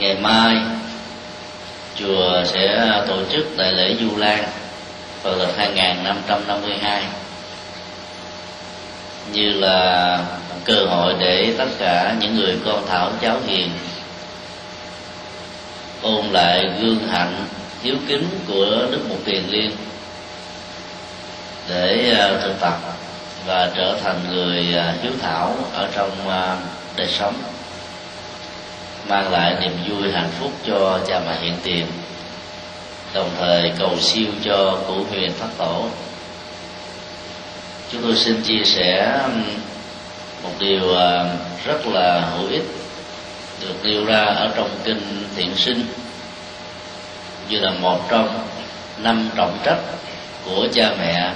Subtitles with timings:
[0.00, 0.56] Ngày mai,
[1.98, 4.44] chùa sẽ tổ chức đại lễ Du Lan
[5.22, 7.02] vào lịch 2552
[9.32, 10.18] như là
[10.64, 13.70] cơ hội để tất cả những người con thảo cháu hiền
[16.02, 17.44] ôn lại gương hạnh
[17.82, 19.70] hiếu kính của Đức Mục Tiền Liên
[21.68, 22.78] để à, thực tập
[23.46, 26.56] và trở thành người à, hiếu thảo ở trong à,
[26.96, 27.34] đời sống
[29.08, 31.86] mang lại niềm vui hạnh phúc cho cha mẹ hiện tiền,
[33.14, 35.84] đồng thời cầu siêu cho cụ huyền phát tổ.
[37.92, 39.42] Chúng tôi xin chia sẻ um,
[40.42, 42.64] một điều à, rất là hữu ích
[43.60, 45.86] được nêu ra ở trong kinh thiện sinh,
[47.48, 48.48] như là một trong
[48.98, 49.78] năm trọng trách
[50.44, 51.32] của cha mẹ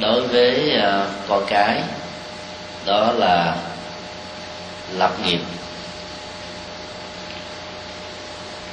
[0.00, 1.82] đối với à, con cái,
[2.86, 3.56] đó là
[4.92, 5.40] lập nghiệp.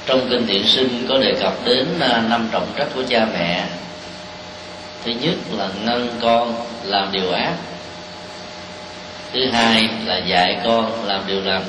[0.06, 3.66] Trong kinh thiện sinh có đề cập đến à, năm trọng trách của cha mẹ.
[5.04, 6.54] Thứ nhất là ngăn con
[6.84, 7.54] làm điều ác.
[9.32, 11.64] Thứ hai là dạy con làm điều lành.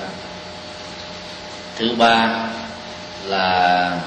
[1.75, 2.47] Thứ ba
[3.25, 3.97] là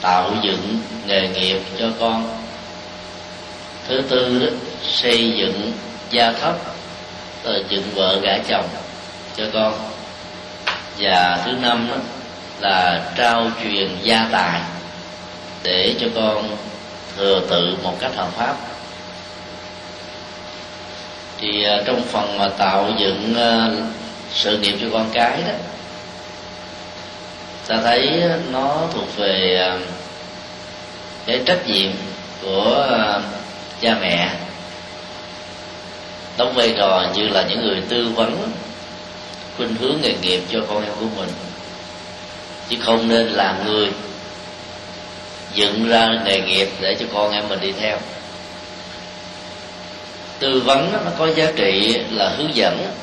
[0.00, 2.38] tạo dựng nghề nghiệp cho con.
[3.88, 4.46] Thứ tư đó,
[4.82, 5.72] xây dựng
[6.10, 6.54] gia thất
[7.44, 8.68] rồi dựng vợ gả chồng
[9.36, 9.74] cho con.
[10.98, 11.96] Và thứ năm đó,
[12.60, 14.60] là trao truyền gia tài
[15.62, 16.56] để cho con
[17.16, 18.56] thừa tự một cách hợp pháp.
[21.38, 23.68] Thì à, trong phần mà tạo dựng à,
[24.32, 25.52] sự nghiệp cho con cái đó,
[27.66, 28.22] ta thấy
[28.52, 29.78] nó thuộc về à,
[31.26, 31.90] cái trách nhiệm
[32.42, 32.86] của
[33.80, 34.30] cha mẹ.
[36.38, 38.52] Đóng vai trò như là những người tư vấn,
[39.56, 41.28] khuynh hướng nghề nghiệp cho con em của mình
[42.70, 43.88] chứ không nên làm người
[45.54, 47.98] dựng ra nghề nghiệp để cho con em mình đi theo.
[50.38, 52.94] Tư vấn nó có giá trị là hướng dẫn.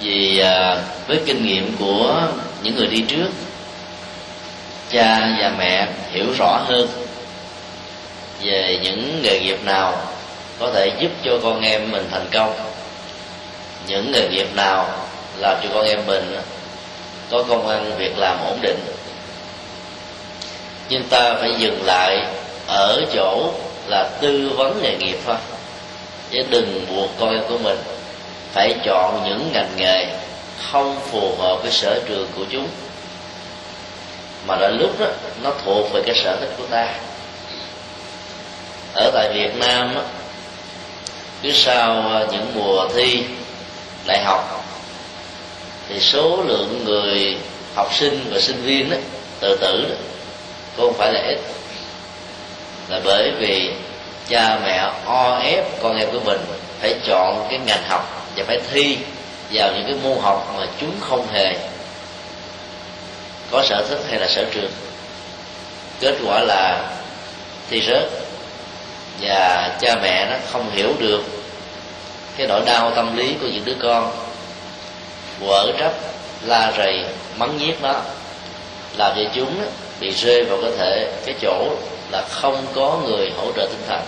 [0.00, 2.22] Vì à, với kinh nghiệm của
[2.62, 3.28] những người đi trước,
[4.90, 6.88] cha và mẹ hiểu rõ hơn
[8.42, 10.06] về những nghề nghiệp nào
[10.58, 12.54] có thể giúp cho con em mình thành công.
[13.86, 15.08] Những nghề nghiệp nào
[15.38, 16.36] làm cho con em mình
[17.30, 18.78] có công ăn việc làm ổn định.
[20.88, 22.26] Nhưng ta phải dừng lại
[22.66, 23.52] ở chỗ
[23.86, 25.36] là tư vấn nghề nghiệp thôi.
[26.30, 27.78] Chứ đừng buộc con em của mình
[28.52, 30.06] phải chọn những ngành nghề
[30.70, 32.68] không phù hợp với sở trường của chúng.
[34.46, 35.06] Mà là lúc đó,
[35.42, 36.94] nó thuộc về cái sở thích của ta.
[38.94, 39.94] Ở tại Việt Nam
[41.42, 43.24] cứ sau à, những mùa thi
[44.06, 44.57] đại học
[45.88, 47.36] thì số lượng người
[47.74, 48.96] học sinh và sinh viên đó,
[49.40, 49.94] tự tử đó,
[50.76, 51.38] cũng không phải là ít.
[52.88, 53.72] Là bởi vì
[54.28, 56.40] cha mẹ o ép con em của mình
[56.80, 58.96] phải chọn cái ngành học và phải thi
[59.52, 61.56] vào những cái môn học mà chúng không hề
[63.50, 64.70] có sở thích hay là sở trường.
[66.00, 66.90] Kết quả là
[67.70, 68.04] thi rớt
[69.20, 71.24] và cha mẹ nó không hiểu được
[72.36, 74.27] cái nỗi đau tâm lý của những đứa con
[75.40, 75.92] quở trách
[76.46, 77.04] la rầy
[77.36, 78.02] mắng nhiếc đó
[78.96, 79.62] làm cho chúng
[80.00, 81.68] bị rơi vào cơ thể cái chỗ
[82.10, 84.00] là không có người hỗ trợ tinh thần.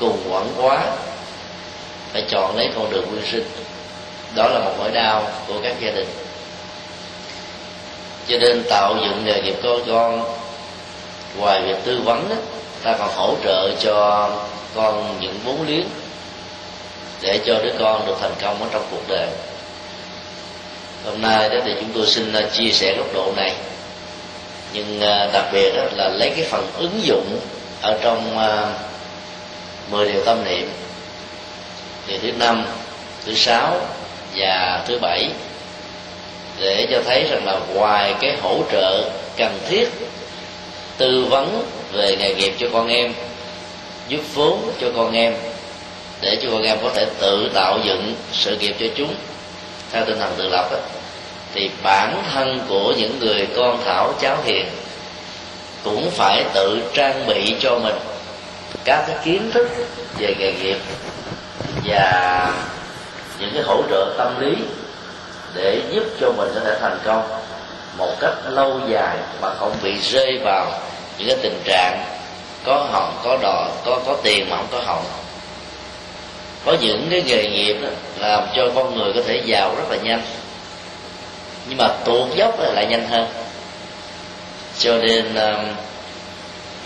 [0.00, 0.86] Cùng quẩn quá
[2.12, 3.44] phải chọn lấy con đường nguyên sinh.
[4.34, 6.08] Đó là một nỗi đau của các gia đình.
[8.26, 10.34] Cho nên tạo dựng nghề nghiệp con con
[11.38, 12.36] ngoài việc tư vấn đó,
[12.82, 14.30] ta còn hỗ trợ cho
[14.74, 15.86] con những vốn liếng
[17.20, 19.28] để cho đứa con được thành công ở trong cuộc đời
[21.04, 23.54] hôm nay đó thì chúng tôi xin à, chia sẻ góc độ này.
[24.72, 27.40] Nhưng à, đặc biệt đó là lấy cái phần ứng dụng
[27.82, 28.66] ở trong à,
[29.90, 30.70] mười điều tâm niệm.
[32.06, 32.64] Điều thứ năm,
[33.26, 33.80] thứ sáu
[34.36, 35.28] và thứ bảy,
[36.60, 39.88] để cho thấy rằng là ngoài cái hỗ trợ cần thiết,
[40.98, 43.12] tư vấn về nghề nghiệp cho con em,
[44.08, 45.34] giúp vốn cho con em,
[46.20, 49.14] để cho con em có thể tự tạo dựng sự nghiệp cho chúng
[49.92, 50.78] theo tinh thần tự lập đó,
[51.54, 54.66] thì bản thân của những người con thảo cháu hiền
[55.84, 57.96] cũng phải tự trang bị cho mình
[58.84, 59.68] các cái kiến thức
[60.18, 60.78] về nghề nghiệp
[61.84, 62.52] và
[63.38, 64.56] những cái hỗ trợ tâm lý
[65.54, 67.28] để giúp cho mình có thể thành công
[67.98, 70.72] một cách lâu dài mà không bị rơi vào
[71.18, 72.04] những cái tình trạng
[72.64, 75.04] có hồng có đò có có tiền mà không có hồng.
[76.64, 77.88] Có những cái nghề nghiệp đó,
[78.20, 80.22] làm cho con người có thể giàu rất là nhanh.
[81.68, 83.28] Nhưng mà tuột dốc lại nhanh hơn.
[84.78, 85.64] Cho nên um,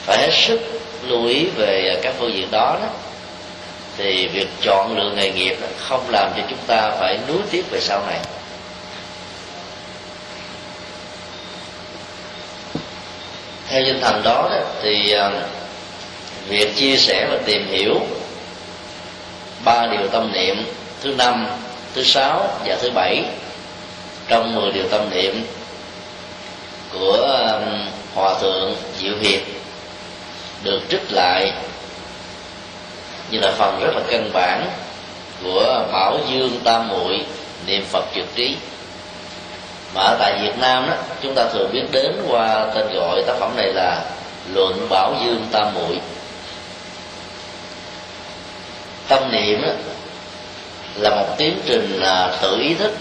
[0.05, 0.61] phải hết sức
[1.03, 2.89] lưu ý về các phương diện đó đó.
[3.97, 7.81] Thì việc chọn lựa nghề nghiệp không làm cho chúng ta phải nuối tiếc về
[7.81, 8.19] sau này.
[13.69, 15.33] Theo tinh thần đó, đó thì um,
[16.49, 18.01] việc chia sẻ và tìm hiểu
[19.65, 20.65] ba điều tâm niệm
[21.05, 21.47] thứ năm
[21.95, 23.25] thứ sáu và thứ bảy
[24.29, 25.47] trong mười điều tâm niệm
[26.93, 29.41] của um, hòa thượng diệu hiệp
[30.63, 31.53] được trích lại
[33.31, 34.71] như là phần rất là căn bản
[35.43, 37.25] của bảo dương tam muội
[37.67, 38.57] niệm phật trực trí.
[39.95, 43.35] Mà ở tại việt nam đó chúng ta thường biết đến qua tên gọi tác
[43.41, 44.05] phẩm này là
[44.55, 45.99] luận bảo dương tam muội.
[49.09, 49.69] Tâm niệm đó,
[50.97, 52.93] là một tiến trình là tự ý thức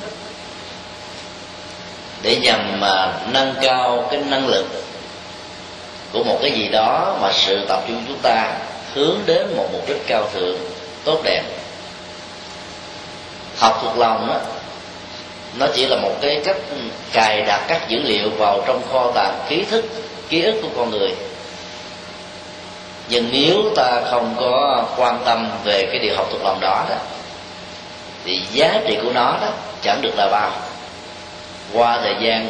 [2.22, 4.66] để nhằm mà nâng cao cái năng lực
[6.14, 8.54] của một cái gì đó mà sự tập trung chúng ta
[8.94, 10.58] hướng đến một mục đích cao thượng,
[11.04, 11.44] tốt đẹp.
[13.58, 14.40] Học thuộc lòng đó
[15.58, 16.58] nó chỉ là một cái cách
[17.14, 19.86] cài đặt các dữ liệu vào trong kho tàng ký thức,
[20.30, 21.16] ký ức của con người.
[23.10, 26.96] Nhưng nếu ta không có quan tâm về cái điều học thuộc lòng đó đó
[28.26, 29.48] thì giá trị của nó đó
[29.82, 30.52] chẳng được là bao.
[31.74, 32.48] Qua thời gian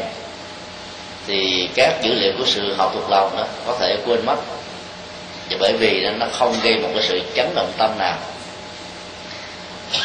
[1.27, 4.35] thì các dữ liệu của sự học thuộc lòng đó có thể quên mất.
[5.49, 8.17] Và bởi vì nó không gây một cái sự chấn động tâm nào.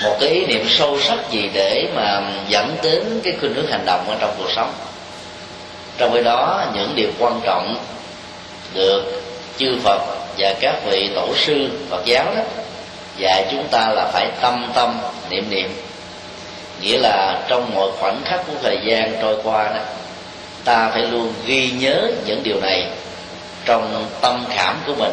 [0.02, 3.84] Một cái ý niệm sâu sắc gì để mà dẫn đến cái khuynh hướng hành
[3.84, 4.72] động ở trong cuộc sống.
[5.98, 7.76] Trong khi đó, những điều quan trọng
[8.74, 9.22] được
[9.58, 10.00] chư Phật
[10.38, 12.42] và các vị tổ sư Phật giáo đó
[13.18, 14.98] dạy chúng ta là phải tâm tâm
[15.30, 15.70] niệm niệm.
[16.80, 19.80] Nghĩa là trong mọi khoảnh khắc của thời gian trôi qua đó,
[20.64, 22.90] ta phải luôn ghi nhớ những điều này
[23.64, 25.12] trong tâm khảm của mình,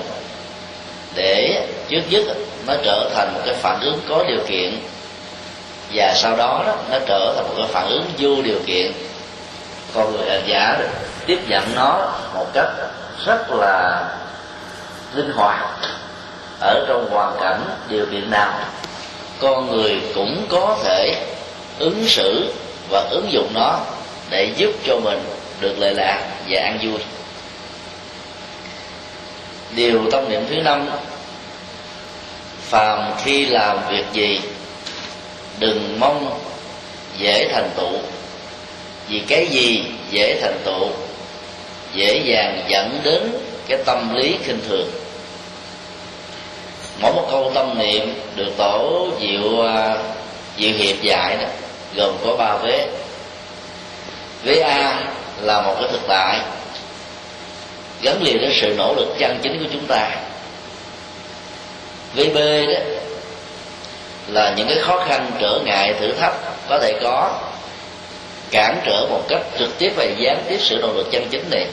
[1.16, 2.24] để trước nhất
[2.68, 4.80] nó trở thành một cái phản ứng có điều kiện.
[5.94, 8.92] Và sau đó đó, nó trở thành một cái phản ứng vô điều kiện.
[9.94, 10.78] Con người hành giả
[11.26, 12.70] tiếp nhận nó một cách
[13.26, 14.04] rất là
[15.14, 15.60] linh hoạt
[16.60, 18.60] ở trong hoàn cảnh điều kiện nào.
[19.40, 21.26] Con người cũng có thể
[21.80, 22.54] ứng xử
[22.90, 23.80] và ứng dụng nó
[24.30, 25.20] để giúp cho mình
[25.62, 27.00] được lợi lạc và an vui.
[29.76, 30.90] Điều tâm niệm thứ năm,
[32.62, 34.40] phàm khi làm việc gì,
[35.60, 36.40] đừng mong
[37.18, 38.00] dễ thành tựu,
[39.08, 40.90] vì cái gì dễ thành tựu,
[41.94, 43.32] dễ dàng dẫn đến
[43.68, 44.90] cái tâm lý khinh thường
[47.02, 49.98] mỗi một câu tâm niệm được tổ diệu à,
[50.58, 51.48] diệu hiệp dạy đó,
[51.96, 52.88] gồm có ba vế.
[54.44, 55.04] Vế a
[55.42, 56.40] là một cái thực tại,
[58.02, 60.10] gắn liền với sự nỗ lực chân chính của chúng ta.
[62.16, 62.38] Vế b
[62.70, 62.80] đó
[64.28, 66.34] là những cái khó khăn trở ngại thử thách
[66.70, 67.40] có thể có,
[68.52, 71.68] cản trở một cách trực tiếp và gián tiếp sự nỗ lực chân chính này.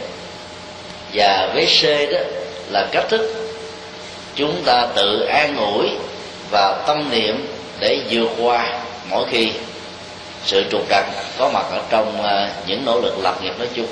[1.14, 2.18] Và vế c đó
[2.70, 3.41] là cách thức
[4.34, 5.88] chúng ta tự an ủi
[6.50, 7.46] và tâm niệm
[7.80, 9.52] để vượt qua mỗi khi
[10.44, 11.06] sự trục trặc
[11.38, 13.86] có mặt ở trong ờ, những nỗ lực lập nghiệp nói chung.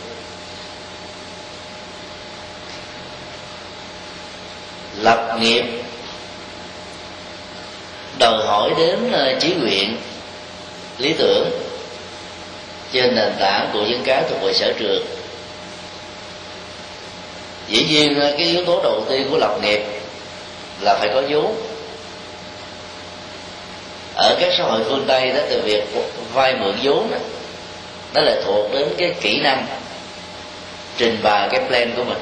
[5.01, 5.65] Lập nghiệp
[8.19, 9.97] đòi hỏi đến ờ, chí nguyện,
[10.99, 11.51] lý tưởng
[12.93, 15.07] trên nền tảng của những cái thuộc về sở trường.
[17.69, 20.00] Dĩ nhiên ờ, cái yếu tố đầu tiên của lập nghiệp
[20.81, 21.55] là phải có vốn.
[24.15, 25.85] Ở các xã hội phương tây đó từ việc
[26.33, 27.19] vay mượn vốn đó
[28.13, 29.67] đó là thuộc đến cái kỹ năng
[30.97, 32.19] trình bày cái plan của mình.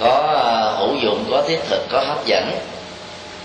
[0.00, 2.50] Có à, hữu dụng có thiết thực có hấp dẫn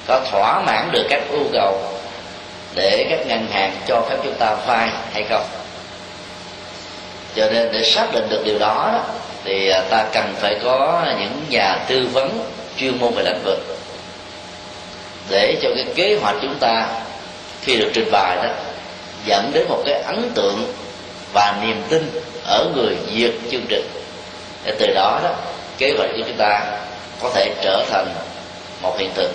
[0.07, 1.79] có thỏa mãn được các yêu cầu
[2.75, 5.45] để các ngân hàng cho phép chúng ta vay hay không.
[7.35, 9.03] Cho nên để xác định được điều đó, đó
[9.43, 12.39] thì à, ta cần phải có những nhà tư vấn
[12.79, 13.59] chuyên môn về lĩnh vực.
[15.29, 16.87] Để cho cái kế hoạch chúng ta
[17.61, 18.49] khi được trình bày đó
[19.25, 20.73] dẫn đến một cái ấn tượng
[21.33, 23.89] và niềm tin ở người duyệt chương trình.
[24.63, 25.35] Để từ đó đó
[25.77, 26.79] kế hoạch của chúng ta
[27.21, 28.13] có thể trở thành
[28.81, 29.31] một hiện thực.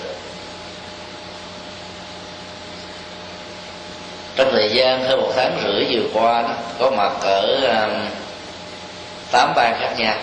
[4.37, 7.91] Trong thời gian hơn một tháng rưỡi vừa qua đó, có mặt ở um,
[9.31, 10.15] tám bang khác nhau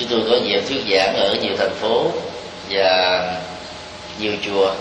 [0.00, 2.12] chúng tôi có nhiều thuyết giảng ở nhiều thành phố
[2.70, 3.22] và
[4.18, 4.74] nhiều chùa.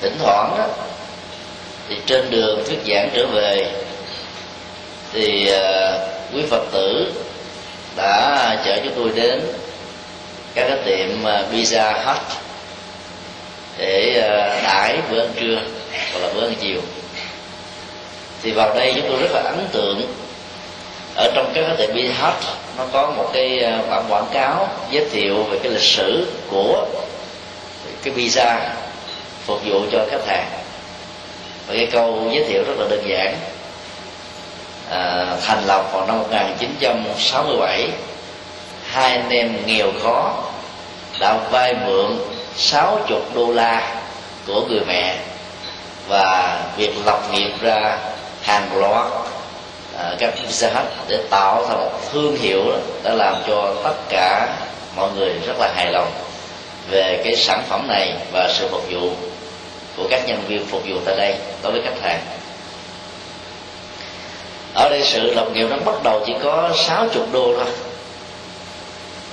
[0.00, 0.66] Thỉnh thoảng đó
[1.88, 3.72] thì trên đường thuyết giảng trở về
[5.12, 7.12] thì uh, quý phật tử
[7.96, 9.40] đã chở chúng tôi đến
[10.54, 12.22] các cái tiệm ờ, pizza hut
[13.78, 15.60] để ờ, đãi bữa ăn trưa
[16.12, 16.80] hoặc là bữa ăn chiều.
[18.42, 20.00] Thì vào đây chúng tôi rất là ấn tượng
[21.14, 22.32] ở trong các cái tiệm pizza
[22.78, 26.86] nó có một cái à, bản quảng cáo giới thiệu về cái lịch sử của
[28.02, 28.74] cái visa
[29.46, 30.46] phục vụ cho khách hàng.
[31.66, 33.36] Và cái câu giới thiệu rất là đơn giản.
[34.90, 37.88] À, thành lập vào năm 1967
[38.90, 40.34] hai anh em nghèo khó
[41.20, 42.18] đã vay mượn
[42.56, 43.96] 60 đô la
[44.46, 45.16] của người mẹ
[46.08, 47.98] và việc lập nghiệp ra
[48.42, 49.12] hàng loạt
[49.98, 53.94] à, các pizza hut để tạo thành một thương hiệu đó, đã làm cho tất
[54.08, 54.48] cả
[54.96, 56.12] mọi người rất là hài lòng
[56.90, 59.10] về cái sản phẩm này và sự phục vụ
[59.96, 62.20] của các nhân viên phục vụ tại đây đối với khách hàng.
[64.74, 67.66] Ở đây sự lập nghiệp nó bắt đầu chỉ có 60 đô thôi.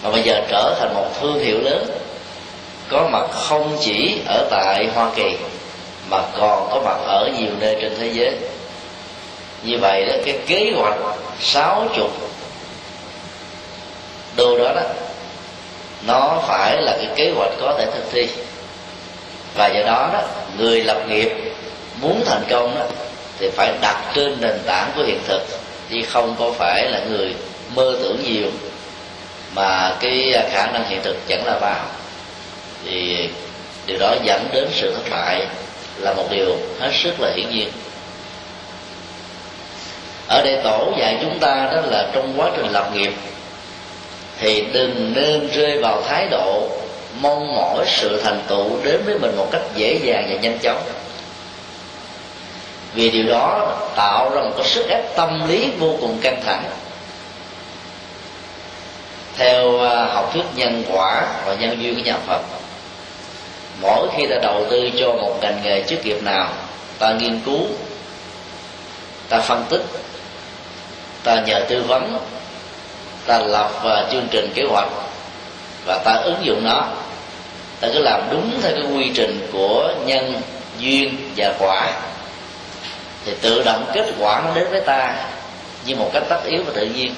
[0.03, 1.85] Mà bây giờ trở thành một thương hiệu lớn
[2.89, 5.37] có mặt không chỉ ở tại Hoa Kỳ
[6.09, 8.31] mà còn có mặt ở nhiều nơi trên thế giới
[9.63, 10.95] như vậy đó, cái kế hoạch
[11.39, 12.07] 60
[14.35, 14.81] đô đó đó,
[16.07, 18.27] nó phải là cái kế hoạch có thể thực thi.
[19.55, 20.21] Và do đó đó,
[20.57, 21.31] người lập nghiệp
[22.01, 22.85] muốn thành công đó,
[23.39, 25.41] thì phải đặt trên nền tảng của hiện thực,
[25.89, 27.35] chứ không có phải là người
[27.75, 28.47] mơ tưởng nhiều,
[29.55, 31.85] mà cái khả năng hiện thực chẳng là vào
[32.85, 33.29] thì
[33.85, 35.47] điều đó dẫn đến sự thất bại
[35.97, 37.69] là một điều hết sức là hiển nhiên
[40.31, 43.13] ở đây tổ dạy chúng ta đó là trong quá trình lập nghiệp,
[44.39, 46.67] thì đừng nên rơi vào thái độ
[47.21, 50.83] mong mỏi sự thành tựu đến với mình một cách dễ dàng và nhanh chóng.
[52.93, 56.63] Vì điều đó tạo ra một cái sức ép tâm lý vô cùng căng thẳng.
[59.37, 62.41] Theo à, học thuyết nhân quả và nhân duyên của nhà Phật,
[63.81, 66.49] mỗi khi ta đầu tư cho một ngành nghề chức nghiệp nào,
[66.99, 67.61] ta nghiên cứu,
[69.29, 69.81] ta phân tích
[71.23, 72.17] ta nhờ tư vấn,
[73.25, 74.89] ta lập và chương trình kế hoạch
[75.85, 76.87] và ta ứng dụng nó.
[77.79, 80.41] Ta cứ làm đúng theo cái quy trình của nhân,
[80.79, 81.91] duyên và quả.
[83.25, 85.15] Thì tự động kết quả nó đến với ta
[85.85, 87.15] như một cách tất yếu và tự nhiên.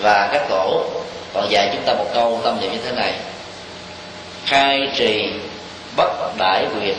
[0.00, 0.84] Và các tổ,
[1.34, 3.12] còn dạy chúng ta một câu tâm niệm như thế này.
[4.46, 5.32] Khai trì
[5.96, 6.94] bất đại quyền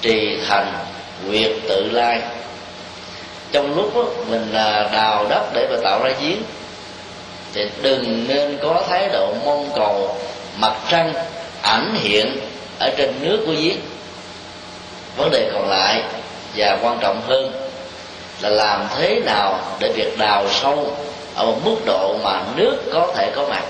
[0.00, 0.72] trì thành
[1.28, 2.20] quyệt tự lai
[3.54, 4.52] trong lúc đó, mình
[4.92, 6.42] đào đất để mà tạo ra giếng.
[7.52, 10.16] Thì đừng nên có thái độ mong cầu
[10.58, 11.12] mặt trăng
[11.62, 12.36] ảnh hiện
[12.78, 13.78] ở trên nước của giếng.
[15.16, 16.02] Vấn đề còn lại
[16.56, 17.52] và quan trọng hơn
[18.40, 20.96] là làm thế nào để việc đào sâu
[21.34, 23.64] ở một mức độ mà nước có thể có mặt.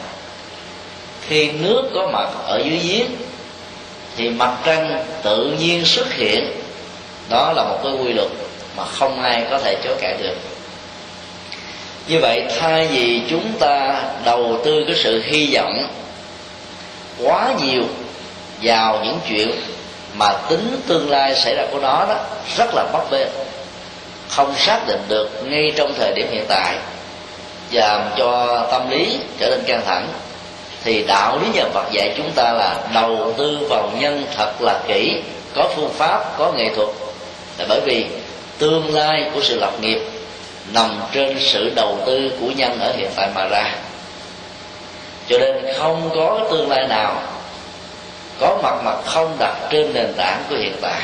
[1.28, 3.06] Khi nước có mặt ở dưới giếng
[4.16, 6.52] thì mặt trăng tự nhiên xuất hiện.
[7.28, 8.28] Đó là một cái quy luật
[8.76, 10.36] mà không ai có thể chối cãi được.
[12.08, 15.86] Như vậy, thay vì chúng ta đầu tư cái sự hy vọng
[17.22, 17.82] quá nhiều
[18.62, 19.50] vào những chuyện
[20.14, 22.16] mà tính tương lai xảy ra của nó đó,
[22.56, 23.28] rất là bấp bênh,
[24.28, 26.76] không xác định được ngay trong thời điểm hiện tại
[27.72, 30.08] và làm cho tâm lý trở nên căng thẳng,
[30.84, 34.80] thì đạo lý nhà Phật dạy chúng ta là đầu tư vào nhân thật là
[34.88, 35.22] kỹ,
[35.54, 36.88] có phương pháp, có nghệ thuật.
[37.58, 38.06] Là bởi vì
[38.58, 40.00] tương lai của sự lập nghiệp
[40.72, 43.74] nằm trên sự đầu tư của nhân ở hiện tại mà ra.
[45.28, 47.22] Cho nên không có tương lai nào
[48.40, 51.00] có mặt mà không đặt trên nền tảng của hiện tại.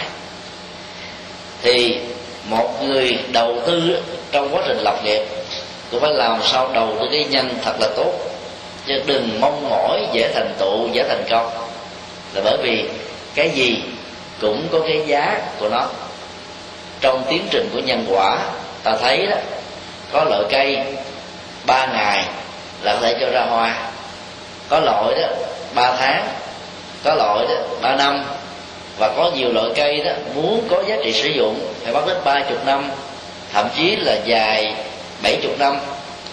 [1.63, 1.99] Thì
[2.45, 4.03] một người đầu tư
[4.33, 5.23] trong quá trình lập nghiệp
[5.91, 8.13] cũng phải làm sao đầu tư cái nhân thật là tốt.
[8.87, 11.51] Chứ đừng mong mỏi dễ thành tựu, dễ thành công.
[12.35, 12.89] Là bởi vì
[13.35, 13.83] cái gì
[14.41, 15.87] cũng có cái giá của nó
[17.01, 18.39] trong tiến trình của nhân quả,
[18.83, 19.37] ta thấy đó,
[20.13, 20.79] có loại cây
[21.67, 22.25] ba ngày
[22.83, 23.77] là có thể cho ra hoa.
[24.69, 25.29] Có loại đó,
[25.75, 26.29] ba tháng.
[27.05, 28.25] Có loại đó, ba năm.
[28.99, 32.17] Và có nhiều loại cây đó, muốn có giá trị sử dụng, phải mất đến
[32.25, 32.91] ba chục năm,
[33.53, 34.75] thậm chí là dài
[35.23, 35.79] bảy chục năm,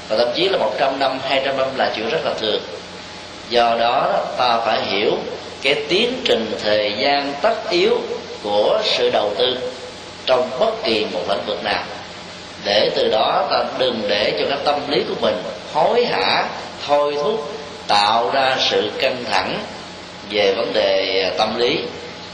[0.09, 2.61] và thậm chí là một trăm năm, hai trăm năm là chuyện rất là thường.
[3.49, 5.11] Do đó, ta phải hiểu
[5.61, 7.97] cái tiến trình thời gian tất yếu
[8.43, 9.57] của sự đầu tư
[10.27, 11.83] trong bất kỳ một lĩnh vực nào.
[12.63, 15.43] Để từ đó ta đừng để cho cái tâm lý của mình
[15.73, 16.45] hối hả,
[16.87, 17.53] thôi thúc,
[17.87, 19.59] tạo ra sự căng thẳng
[20.29, 21.79] về vấn đề à, tâm lý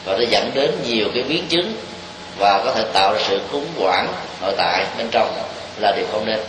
[0.05, 1.73] và nó dẫn đến nhiều cái biến chứng
[2.38, 4.07] và có thể tạo ra sự khủng hoảng
[4.41, 5.33] nội tại bên trong
[5.77, 6.39] là điều không nên.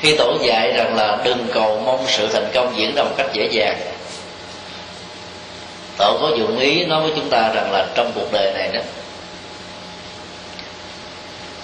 [0.00, 3.26] Khi tổ dạy rằng là đừng cầu mong sự thành công diễn ra một cách
[3.32, 3.78] dễ dàng
[5.98, 8.80] tổ có dụng ý nói với chúng ta rằng là trong cuộc đời này đó,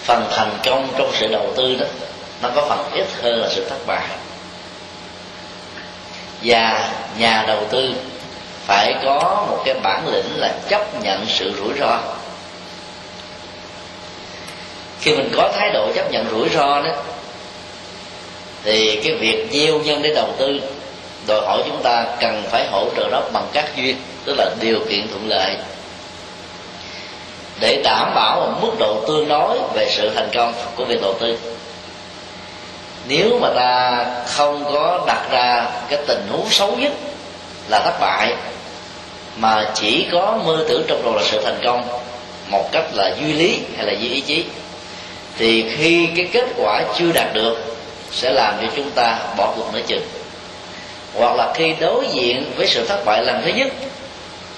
[0.03, 1.87] phần thành công trong sự đầu tư đó,
[2.43, 4.07] nó có phần ít hơn là sự thất bại.
[6.43, 7.93] Và nhà đầu tư
[8.67, 11.99] phải có một cái bản lĩnh là chấp nhận sự rủi ro.
[15.01, 16.91] Khi mình có thái độ chấp nhận rủi ro đó,
[18.63, 20.61] thì cái việc gieo nhân để đầu tư,
[21.27, 24.81] đòi hỏi chúng ta cần phải hỗ trợ nó bằng các duyên tức là điều
[24.89, 25.57] kiện thuận lợi.
[27.61, 31.15] Để đảm bảo một mức độ tương đối về sự thành công của việc đầu
[31.21, 31.39] tư.
[33.09, 36.93] Nếu mà ta không có đặt ra cái tình huống xấu nhất
[37.69, 38.35] là thất bại,
[39.37, 41.89] mà chỉ có mơ tưởng trong đầu là sự thành công
[42.51, 44.45] một cách là duy lý hay là duy ý chí,
[45.39, 47.77] thì khi cái kết quả chưa đạt được
[48.13, 50.03] sẽ làm cho chúng ta bỏ cuộc nửa chừng.
[51.15, 53.69] Hoặc là khi đối diện với sự thất bại lần thứ nhất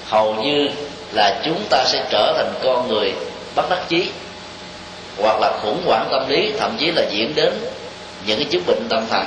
[0.09, 0.69] hầu như
[1.11, 3.13] là chúng ta sẽ trở thành con người
[3.55, 4.09] bất đắc chí,
[5.17, 7.53] hoặc là khủng hoảng tâm lý, thậm chí là diễn đến
[8.25, 9.25] những cái chứng bệnh tâm thần.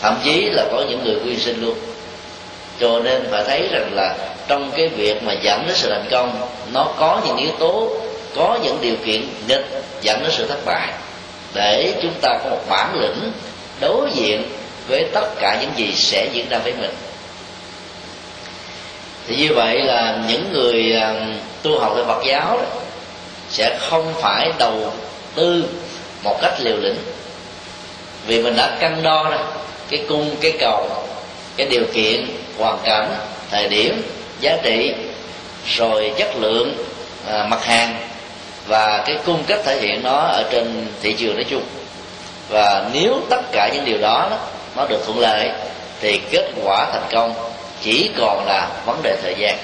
[0.00, 1.74] Thậm chí là có những người quy sinh luôn.
[2.80, 4.16] Cho nên phải thấy rằng là
[4.48, 7.90] trong cái việc mà dẫn đến sự thành công, nó có những yếu tố,
[8.36, 9.66] có những điều kiện nghịch
[10.02, 10.92] dẫn đến sự thất bại.
[11.54, 13.32] Để chúng ta có một bản lĩnh
[13.80, 14.42] đối diện
[14.88, 16.90] với tất cả những gì sẽ diễn ra với mình
[19.26, 21.14] thì như vậy là những người à,
[21.62, 22.64] tu học về Phật giáo đó,
[23.50, 24.92] sẽ không phải đầu
[25.34, 25.64] tư
[26.22, 26.96] một cách liều lĩnh.
[28.26, 29.38] Vì mình đã cân đo ra
[29.90, 30.88] cái cung cái cầu
[31.56, 32.26] cái điều kiện
[32.58, 33.10] hoàn cảnh
[33.50, 34.02] thời điểm
[34.40, 34.94] giá trị
[35.66, 36.74] rồi chất lượng
[37.28, 37.96] à, mặt hàng
[38.66, 41.62] và cái cung cách thể hiện nó ở trên thị trường nói chung.
[42.48, 44.30] Và nếu tất cả những điều đó
[44.76, 45.50] nó được thuận lợi
[46.00, 47.34] thì kết quả thành công
[47.84, 49.58] chỉ còn là vấn đề thời gian.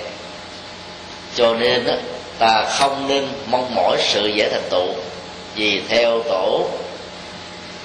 [1.35, 1.93] Cho nên đó,
[2.39, 4.89] ta không nên mong mỏi sự dễ thành tựu
[5.55, 6.69] vì theo tổ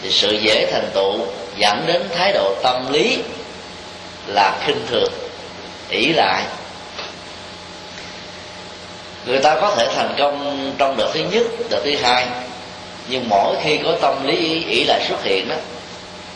[0.01, 1.19] thì sự dễ thành tựu
[1.57, 3.17] dẫn đến thái độ tâm lý
[4.27, 5.11] là khinh thường
[5.89, 6.43] ỷ lại.
[9.25, 12.27] Người ta có thể thành công trong đợt thứ nhất đợt thứ hai
[13.07, 15.55] nhưng mỗi khi có tâm lý ỷ lại xuất hiện đó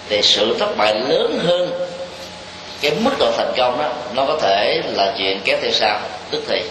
[0.09, 1.88] thì sự thất bại lớn hơn
[2.81, 5.99] cái mức độ thành công đó, nó có thể là chuyện kéo theo sau,
[6.31, 6.61] tức thì.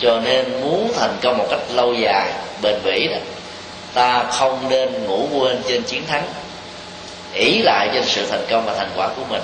[0.00, 3.16] Cho nên muốn thành công một cách lâu dài, bền bỉ đó,
[3.94, 6.22] ta không nên ngủ quên trên chiến thắng,
[7.34, 9.42] ỷ lại trên sự thành công và thành quả của mình.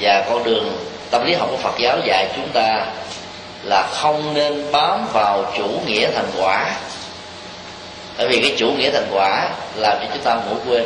[0.00, 0.76] Và con đường
[1.10, 2.86] tâm lý học của Phật giáo dạy chúng ta
[3.62, 6.70] là không nên bám vào chủ nghĩa thành quả.
[8.18, 10.84] Bởi vì cái chủ nghĩa thành quả làm cho chúng ta ngủ quên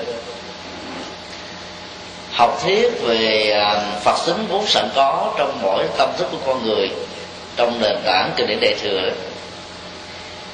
[2.35, 6.67] học thuyết về à, phật tính vốn sẵn có trong mỗi tâm thức của con
[6.67, 6.91] người
[7.57, 9.11] trong nền tảng kinh điển đại thừa.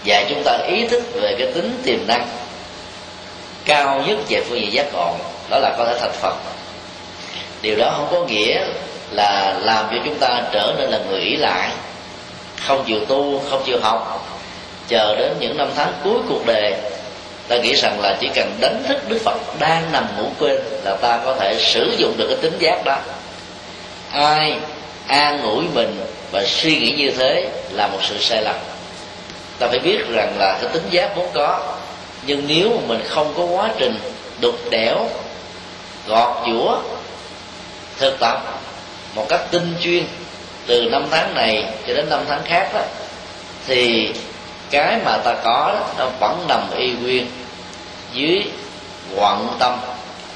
[0.04, 2.28] Và chúng ta ý thức về cái tính tiềm năng
[3.64, 5.14] cao nhất về phương diện giác ngộ,
[5.50, 6.34] đó là có thể thành phật.
[7.62, 8.66] Điều đó không có nghĩa
[9.10, 11.70] là làm cho chúng ta trở nên là người ý lại
[12.66, 14.28] không chịu tu, không chịu học,
[14.88, 16.74] chờ đến những năm tháng cuối cuộc đời
[17.50, 20.96] ta nghĩ rằng là chỉ cần đánh thức đức phật đang nằm ngủ quên là
[20.96, 22.98] ta có thể sử dụng được cái tính giác đó.
[24.12, 24.56] Ai
[25.06, 28.56] an ủi mình và suy nghĩ như thế là một sự sai lầm.
[29.58, 31.76] Ta phải biết rằng là cái tính giác vốn có,
[32.26, 33.98] nhưng nếu mà mình không có quá trình
[34.40, 35.08] đục đẽo,
[36.06, 36.78] gọt giũa,
[37.98, 38.60] thực tập
[39.14, 40.04] một cách tinh chuyên
[40.66, 42.82] từ năm tháng này cho đến năm tháng khác đó,
[43.66, 44.10] thì
[44.70, 47.26] cái mà ta có đó, nó vẫn nằm y nguyên
[48.12, 48.42] dưới
[49.16, 49.80] quận tâm.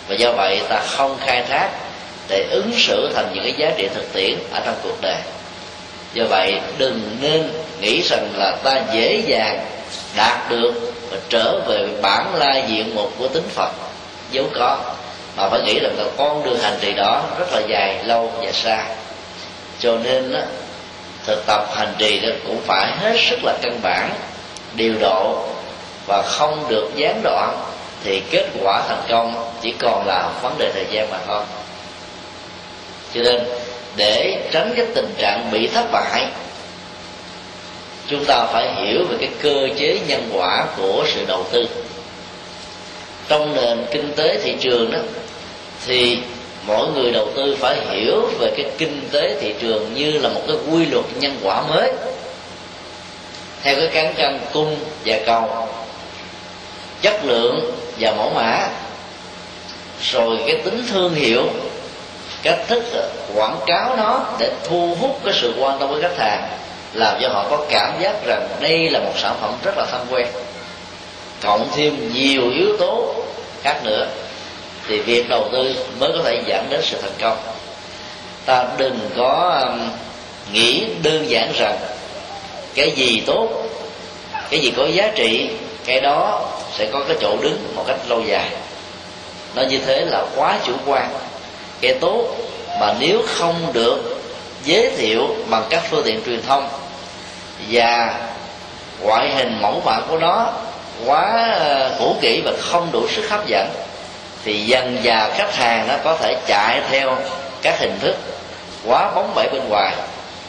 [0.09, 1.69] Và do vậy ta không khai thác
[2.29, 5.19] để ứng xử thành những cái giá trị thực tiễn ở trong cuộc đời.
[6.13, 9.67] Do vậy đừng nên nghĩ rằng là ta dễ dàng
[10.17, 10.73] đạt được
[11.11, 13.71] và trở về bản lai diện mục của tính phật.
[14.31, 14.79] Dấu có
[15.37, 18.53] mà phải nghĩ rằng là con đường hành trì đó rất là dài lâu và
[18.53, 18.85] xa.
[19.79, 20.41] Cho nên đó,
[21.27, 24.11] thực tập hành trì đó cũng phải hết sức là căn bản
[24.75, 25.47] điều độ
[26.07, 27.59] và không được gián đoạn
[28.05, 31.43] thì kết quả thành công chỉ còn là vấn đề thời gian mà thôi.
[33.15, 33.41] Cho nên,
[33.97, 36.27] để tránh cái tình trạng bị thất bại,
[38.07, 41.67] chúng ta phải hiểu về cái cơ chế nhân quả của sự đầu tư.
[43.29, 44.99] Trong nền kinh tế thị trường đó,
[45.87, 46.19] thì
[46.67, 50.41] mỗi người đầu tư phải hiểu về cái kinh tế thị trường như là một
[50.47, 51.93] cái quy luật nhân quả mới.
[53.63, 55.69] Theo cái cán cân cung và cầu
[57.05, 58.69] chất lượng và mẫu mã.
[60.03, 61.43] Rồi cái tính thương hiệu,
[62.43, 62.85] cách thức,
[63.35, 66.49] quảng cáo nó để thu hút cái sự quan tâm của khách hàng
[66.93, 70.07] làm cho họ có cảm giác rằng đây là một sản phẩm rất là thân
[70.11, 70.27] quen.
[71.43, 73.15] Cộng thêm nhiều yếu tố
[73.63, 74.07] khác nữa,
[74.89, 77.39] thì việc đầu tư mới có thể dẫn đến sự thành công.
[78.45, 79.91] Ta đừng có um,
[80.53, 81.79] nghĩ đơn giản rằng
[82.75, 83.49] cái gì tốt,
[84.51, 85.51] cái gì có giá trị,
[85.85, 86.43] cái đó
[86.79, 88.51] sẽ có cái chỗ đứng một cách lâu dài.
[89.55, 91.09] Nó như thế là quá chủ quan.
[91.81, 92.25] Kẻ tốt
[92.81, 94.21] mà nếu không được
[94.65, 96.69] giới thiệu bằng các phương tiện truyền thông
[97.71, 98.15] và
[99.01, 100.53] ngoại hình mẫu mã của nó
[101.07, 103.69] quá ờ, cũ kỹ và không đủ sức hấp dẫn,
[104.45, 107.17] thì dần dà khách hàng nó có thể chạy theo
[107.63, 108.17] các hình thức
[108.87, 109.95] quá bóng bẩy bên ngoài,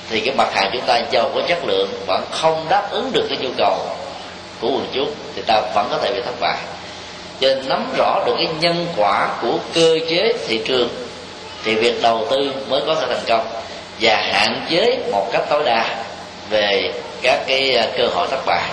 [0.09, 3.25] thì cái mặt hàng chúng ta giàu có chất lượng vẫn không đáp ứng được
[3.29, 3.77] cái nhu cầu
[4.61, 6.57] của quần chúng thì ta vẫn có thể bị thất bại.
[7.39, 10.89] Cho nên nắm rõ được cái nhân quả của cơ chế thị trường
[11.63, 13.47] thì việc đầu tư mới có thể thành công
[14.01, 15.95] và hạn chế một cách tối đa
[16.49, 18.63] về các cái à, cơ hội thất bại.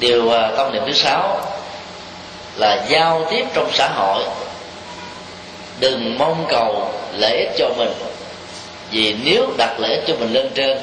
[0.00, 1.40] Điều à, tâm niệm thứ sáu
[2.56, 4.24] là giao tiếp trong xã hội.
[5.80, 7.92] Đừng mong cầu lợi ích cho mình
[8.90, 10.78] vì nếu đặt lợi ích cho mình lên trên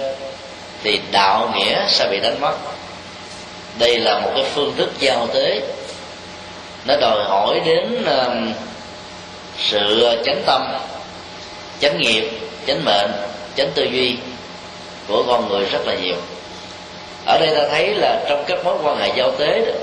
[0.83, 2.53] thì đạo nghĩa sẽ bị đánh mất.
[3.79, 5.61] Đây là một cái phương thức giao tế.
[6.85, 8.55] Nó đòi hỏi đến uh,
[9.57, 10.77] sự chánh tâm
[11.81, 12.29] chánh nghiệp
[12.67, 13.11] chánh mệnh
[13.57, 14.17] chánh tư duy
[15.07, 16.15] của con người rất là nhiều.
[17.25, 19.73] Ở đây ta thấy là trong các mối quan hệ giao tế đó,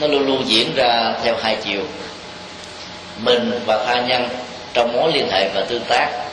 [0.00, 1.80] nó luôn luôn diễn ra theo hai chiều.
[3.18, 4.28] Mình và tha nhân
[4.74, 6.27] trong mối liên hệ và tương tác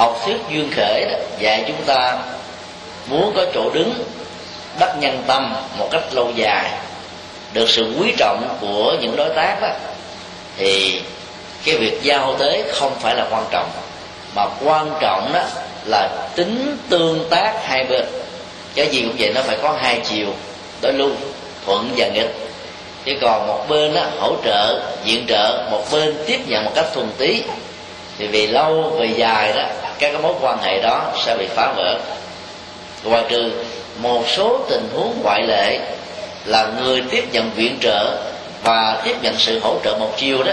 [0.00, 2.18] học thuyết duyên khể đó, dạy chúng ta
[3.06, 3.94] muốn có chỗ đứng
[4.78, 6.70] đắc nhân tâm một cách lâu dài
[7.52, 9.68] được sự quý trọng của những đối tác đó
[10.56, 11.02] thì
[11.64, 13.70] cái việc giao tế không phải là quan trọng
[14.34, 15.42] mà quan trọng đó
[15.84, 18.04] là tính tương tác hai bên.
[18.74, 20.26] Cái gì cũng vậy nó phải có hai chiều
[20.82, 21.16] đối luôn
[21.66, 22.34] thuận và nghịch.
[23.04, 26.86] Chứ còn một bên đó, hỗ trợ viện trợ một bên tiếp nhận một cách
[26.94, 27.42] thuần tí
[28.18, 29.62] thì vì lâu, về dài đó,
[29.98, 31.98] các cái mối quan hệ đó sẽ bị phá vỡ.
[33.04, 33.52] Ngoài trừ
[33.98, 35.78] một số tình huống ngoại lệ
[36.44, 38.16] là người tiếp nhận viện trợ
[38.62, 40.52] và tiếp nhận sự hỗ trợ một chiều đó,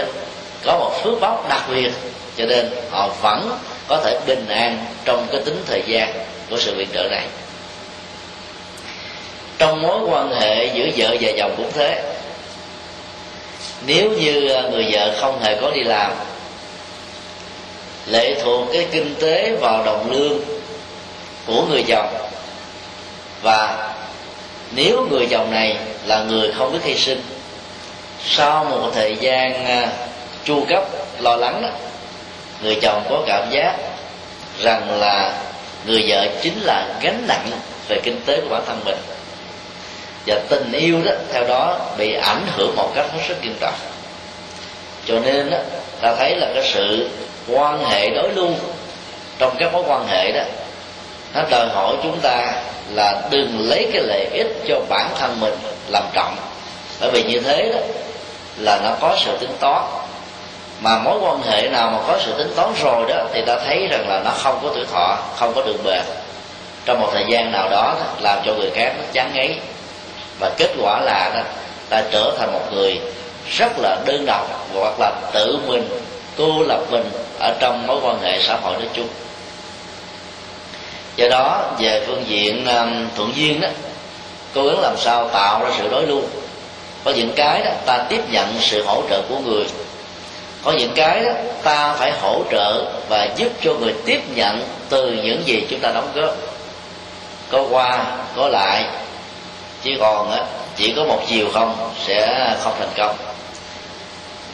[0.64, 1.90] có một phước báo đặc biệt,
[2.36, 6.12] cho nên họ vẫn có thể bình an trong cái tính thời gian
[6.50, 7.26] của sự viện trợ này.
[9.58, 12.02] Trong mối quan hệ giữa vợ và chồng cũng thế.
[13.86, 16.12] Nếu như à, người vợ không hề có đi làm
[18.10, 20.40] lệ thuộc cái kinh tế vào đồng lương
[21.46, 22.14] của người chồng.
[23.42, 23.88] Và
[24.70, 27.22] nếu người chồng này là người không biết hy sinh
[28.26, 29.92] sau một thời gian à,
[30.44, 30.84] chu cấp
[31.20, 31.68] lo lắng đó
[32.62, 33.76] người chồng có cảm giác
[34.62, 35.32] rằng là
[35.86, 37.50] người vợ chính là gánh nặng
[37.88, 38.98] về kinh tế của bản thân mình.
[40.26, 43.74] Và tình yêu đó theo đó bị ảnh hưởng một cách hết sức nghiêm trọng.
[45.06, 45.58] Cho nên đó,
[46.00, 47.08] ta thấy là cái sự
[47.48, 48.50] quan hệ đối lưu.
[49.38, 50.42] Trong các mối quan hệ đó
[51.34, 52.52] nó đòi hỏi chúng ta
[52.94, 55.54] là đừng lấy cái lợi ích cho bản thân mình
[55.88, 56.36] làm trọng.
[57.00, 57.80] Bởi vì như thế đó
[58.56, 59.82] là nó có sự tính toán.
[60.80, 63.86] Mà mối quan hệ nào mà có sự tính toán rồi đó thì ta thấy
[63.90, 66.02] rằng là nó không có tuổi thọ không có đường bền
[66.84, 69.60] trong một thời gian nào đó làm cho người khác nó chán ngấy.
[70.40, 71.40] Và kết quả là đó,
[71.88, 73.00] ta trở thành một người
[73.56, 75.88] rất là đơn độc hoặc là tự mình
[76.36, 79.08] cô lập mình ở trong mối quan hệ xã hội nói chung.
[81.16, 83.68] Do đó về phương diện um, thuận duyên đó
[84.54, 86.22] cố gắng làm sao tạo ra sự đối lưu.
[87.04, 89.64] Có những cái đó ta tiếp nhận sự hỗ trợ của người.
[90.64, 91.30] Có những cái đó
[91.62, 95.90] ta phải hỗ trợ và giúp cho người tiếp nhận từ những gì chúng ta
[95.90, 96.36] đóng góp.
[97.50, 98.04] Có qua
[98.36, 98.84] có lại
[99.82, 100.44] chỉ còn á
[100.76, 103.16] chỉ có một chiều không sẽ không thành công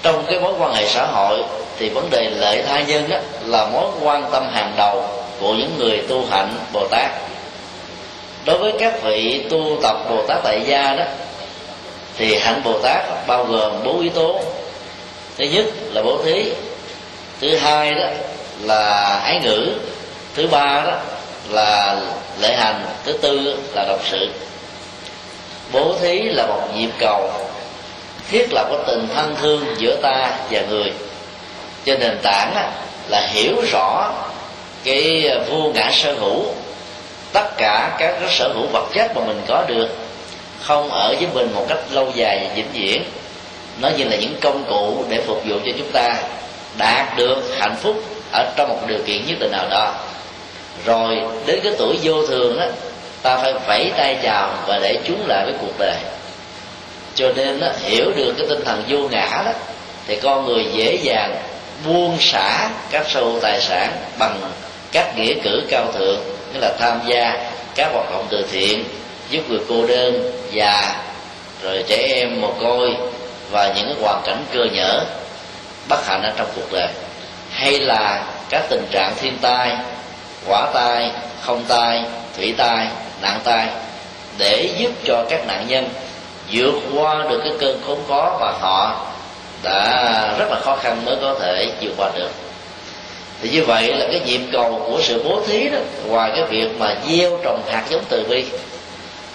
[0.05, 1.45] trong cái mối quan hệ xã hội
[1.79, 5.05] thì vấn đề lợi tha nhân đó là mối quan tâm hàng đầu
[5.41, 7.11] của những người tu hạnh bồ tát.
[8.45, 11.05] Đối với các vị tu tập bồ tát tại gia đó,
[12.17, 14.41] thì hạnh bồ tát bao gồm bốn yếu tố.
[15.39, 16.53] Thứ nhất là bố thí,
[17.41, 18.07] thứ hai đó
[18.61, 19.69] là ái ngữ,
[20.35, 20.97] thứ ba đó
[21.51, 21.97] là
[22.41, 24.29] lễ hành, thứ tư là độc sự.
[25.73, 27.31] Bố thí là một nhịp cầu
[28.31, 30.93] thiết lập có tình thân thương giữa ta và người.
[31.85, 32.73] Trên nền tảng
[33.09, 34.13] là hiểu rõ
[34.85, 36.45] cái vô ngã sở hữu,
[37.33, 39.89] tất cả các cái sở hữu vật chất mà mình có được,
[40.63, 43.05] không ở với mình một cách lâu dài và vĩnh viễn.
[43.81, 46.17] Nó như là những công cụ để phục vụ cho chúng ta
[46.79, 47.97] đạt được hạnh phúc
[48.33, 49.95] ở trong một điều kiện nhất định nào đó.
[50.85, 52.67] Rồi, đến cái tuổi vô thường đó
[53.23, 55.97] ta phải vẫy tay chào và để chúng lại với cuộc đời
[57.15, 59.53] cho nên đó, hiểu được cái tinh thần vô ngã đó
[60.07, 61.37] thì con người dễ dàng
[61.87, 64.41] buông xả các sâu tài sản bằng
[64.93, 66.21] các nghĩa cử cao thượng
[66.53, 68.85] như là tham gia các hoạt động từ thiện
[69.31, 70.95] giúp người cô đơn già
[71.63, 72.97] rồi trẻ em mồ côi
[73.51, 75.05] và những cái hoàn cảnh cơ nhở
[75.89, 76.89] bất hạnh ở trong cuộc đời.
[77.51, 79.77] Hay là các tình trạng thiên tai
[80.47, 82.03] quả tai không tai
[82.37, 82.87] thủy tai
[83.23, 83.69] nạn tai
[84.39, 85.89] để giúp cho các nạn nhân
[86.53, 89.07] vượt qua được cái cơn khốn khó và họ
[89.63, 92.31] đã rất là khó khăn mới có thể vượt qua được.
[93.43, 96.69] Thì như vậy là cái nhiệm cầu của sự bố thí đó ngoài cái việc
[96.79, 98.45] mà gieo trồng hạt giống từ bi,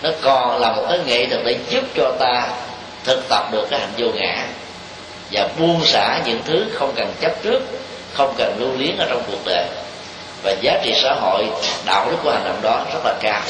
[0.02, 2.48] nó còn là một cái nghệ thuật để giúp cho ta
[3.04, 4.46] thực tập được cái hạnh vô ngã
[5.32, 7.62] và buông xả những thứ không cần chấp trước,
[8.14, 9.66] không cần lưu luyến ở trong cuộc đời.
[10.44, 11.48] Và giá trị xã hội,
[11.86, 13.42] đạo đức của hành động đó rất là cao.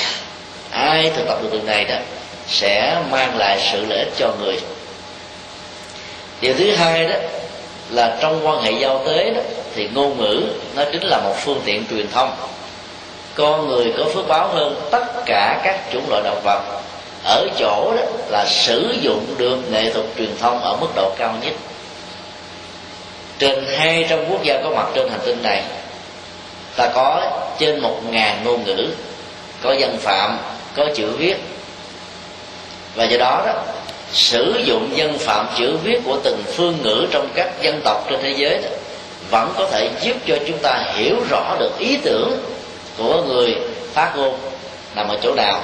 [0.72, 1.95] Ai thực tập được điều này đó
[2.49, 4.59] sẽ mang lại sự lợi ích cho người.
[6.41, 7.15] Điều thứ hai đó
[7.89, 9.41] là trong quan hệ giao tế đó,
[9.75, 10.43] thì ngôn ngữ
[10.75, 12.35] nó chính là một phương tiện truyền thông.
[13.35, 16.62] Con người có phước báo hơn tất cả các chủng loại động vật.
[17.23, 21.35] Ở chỗ đó là sử dụng được nghệ thuật truyền thông ở mức độ cao
[21.43, 21.53] nhất.
[23.39, 25.63] Trên hai trăm quốc gia có mặt trên hành tinh này,
[26.75, 28.88] ta có trên một ngàn ngôn ngữ,
[29.62, 30.38] có dân phạm,
[30.75, 31.35] có chữ viết
[32.95, 33.63] và do đó đó
[34.12, 38.19] sử dụng dân phạm chữ viết của từng phương ngữ trong các dân tộc trên
[38.21, 38.69] thế giới đó,
[39.30, 42.39] vẫn có thể giúp cho chúng ta hiểu rõ được ý tưởng
[42.97, 43.56] của người
[43.93, 44.38] phát ngôn
[44.95, 45.62] nằm ở chỗ nào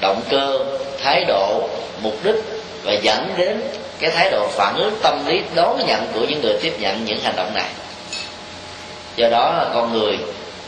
[0.00, 0.58] động cơ
[1.02, 1.68] thái độ
[2.02, 2.36] mục đích
[2.84, 3.60] và dẫn đến
[3.98, 7.20] cái thái độ phản ứng tâm lý đón nhận của những người tiếp nhận những
[7.20, 7.68] hành động này.
[9.16, 10.18] Do đó là con người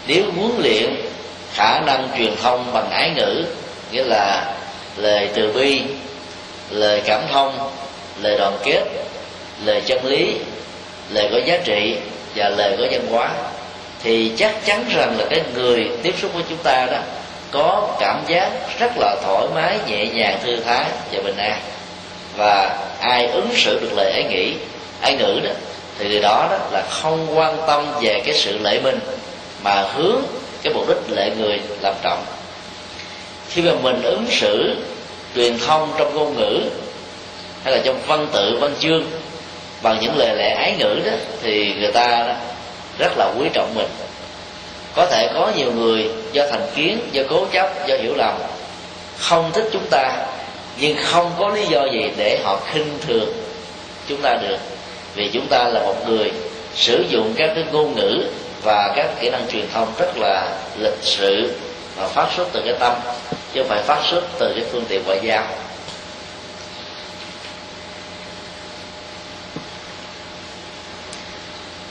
[0.06, 0.94] nếu muốn luyện
[1.54, 3.44] khả năng truyền thông bằng ái ngữ
[3.92, 4.54] nghĩa là
[4.96, 5.82] lời từ bi,
[6.70, 7.70] lời cảm thông,
[8.22, 8.84] lời đoàn kết,
[9.64, 10.36] lời chân lý,
[11.10, 11.96] lời có giá trị
[12.34, 13.30] và lời có văn hóa
[14.02, 16.98] thì chắc chắn rằng là cái người tiếp xúc với chúng ta đó
[17.50, 21.60] có cảm giác rất là thoải mái, nhẹ nhàng, thư thái và bình an.
[22.36, 24.54] Và ai ứng xử được lời ấy nghĩ,
[25.00, 25.50] ai ngữ đó,
[25.98, 28.98] thì người đó đó là không quan tâm về cái sự lễ minh
[29.62, 30.22] mà hướng
[30.62, 32.24] cái mục đích lệ người làm trọng
[33.50, 34.76] khi mà mình ứng xử
[35.34, 36.60] truyền thông trong ngôn ngữ,
[37.64, 39.04] hay là trong văn tự, văn chương,
[39.82, 42.36] bằng những lời lẽ ái ngữ đó, thì người ta
[42.98, 43.88] rất là quý trọng mình.
[44.94, 48.34] Có thể có nhiều người do thành kiến, do cố chấp, do hiểu lầm,
[49.18, 50.26] không thích chúng ta,
[50.78, 53.32] nhưng không có lý do gì để họ khinh thường
[54.08, 54.58] chúng ta được.
[55.14, 56.32] Vì chúng ta là một người
[56.74, 58.24] sử dụng các cái ngôn ngữ
[58.62, 61.50] và các kỹ năng truyền thông rất là lịch sự
[62.00, 62.92] và phát xuất từ cái tâm,
[63.54, 65.46] chứ không phải phát xuất từ cái phương tiện ngoại giao.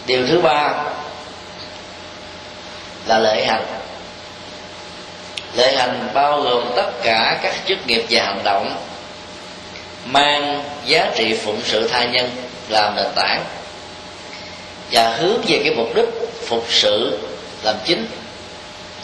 [0.06, 0.84] Điều thứ ba
[3.06, 3.66] là lễ hành.
[5.56, 8.76] Lễ hành bao gồm tất cả các chức nghiệp và hành động
[10.06, 12.30] mang giá trị phụng sự tha nhân
[12.70, 13.44] làm nền tảng
[14.92, 16.10] và hướng về cái mục đích
[16.48, 17.20] phục sự
[17.64, 18.08] làm chính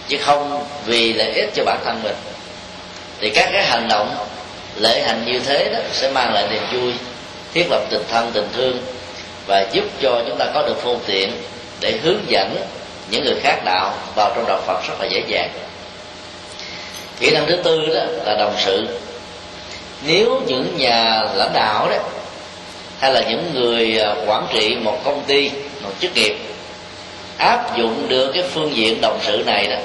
[0.07, 2.15] chứ không vì lợi ích cho bản thân mình.
[3.19, 4.15] Thì các cái hành động
[4.75, 6.93] lễ hành như thế đó sẽ mang lại niềm vui,
[7.53, 8.77] thiết lập tình thân, tình thương
[9.45, 11.31] và giúp cho chúng ta có được phương tiện
[11.79, 12.55] để hướng dẫn
[13.11, 15.49] những người khác đạo vào trong đạo Phật rất là dễ dàng.
[17.19, 18.87] Kỹ năng thứ tư đó là đồng sự.
[20.01, 21.97] Nếu những nhà lãnh đạo đó,
[22.99, 25.51] hay là những người à, quản trị một công ty,
[25.83, 26.35] một chức nghiệp,
[27.37, 29.77] áp dụng được cái phương diện đồng sự này đó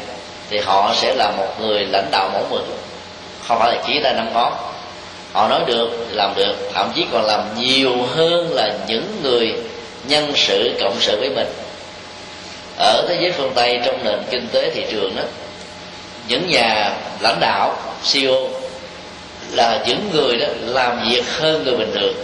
[0.51, 2.65] thì họ sẽ là một người lãnh đạo mẫu mực.
[3.49, 4.53] Không phải là chỉ tay năm ngón.
[5.33, 9.53] Họ nói được, làm được, thậm chí còn làm nhiều hơn là những người
[10.05, 11.49] nhân sự, cộng sự với mình.
[12.79, 15.23] Ở thế giới phương tây, trong nền kinh tế thị trường đó
[16.31, 17.77] những nhà lãnh đạo
[18.13, 18.49] CEO
[19.51, 22.15] là những người đó làm việc hơn người bình thường.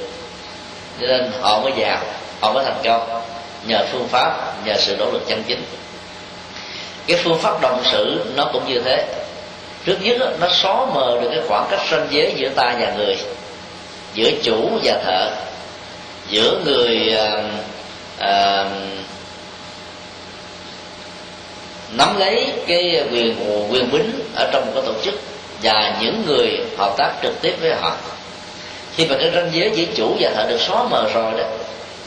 [1.01, 1.99] Cho nên họ mới giàu,
[2.41, 3.23] họ mới thành công.
[3.67, 5.65] Nhờ phương pháp, nhờ sự nỗ lực chân chính
[7.07, 9.07] cái phương pháp đồng sự nó cũng như thế.
[9.85, 12.93] Trước nhất đó, nó xóa mờ được cái khoảng cách ranh giới giữa ta và
[12.97, 13.17] người
[14.15, 15.31] giữa chủ và thợ
[16.29, 17.45] giữa người uh,
[18.19, 18.73] uh,
[21.93, 23.37] nắm lấy cái quyền
[23.71, 25.15] quyền bính ở trong một cái tổ chức
[25.63, 27.97] và những người hợp tác trực tiếp với họ.
[28.97, 31.45] Khi mà cái ranh giới giữa chủ và thợ được xóa mờ rồi đó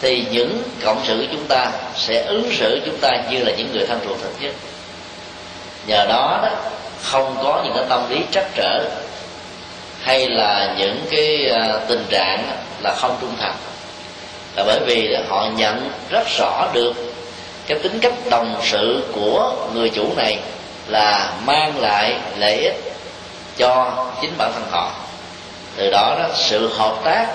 [0.01, 3.67] thì những cộng sự của chúng ta sẽ ứng xử chúng ta như là những
[3.73, 4.51] người thân ruột thật nhất
[5.89, 6.49] nhờ đó đó,
[7.03, 8.89] không có những cái tâm lý trắc trở,
[10.01, 12.43] hay là những cái ờ, tình trạng
[12.81, 13.55] là không trung thành.
[14.55, 16.93] Là bởi vì họ nhận rất rõ được
[17.67, 20.39] cái tính cách đồng sự của người chủ này
[20.87, 22.93] là mang lại lợi ích
[23.57, 24.91] cho chính bản thân họ.
[25.75, 27.27] Từ đó đó, sự hợp tác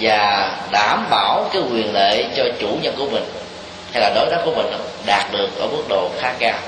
[0.00, 3.24] và đảm bảo cái quyền lợi cho chủ nhân của mình,
[3.92, 4.66] hay là đối tác của mình,
[5.06, 6.58] đạt được ở mức độ khá cao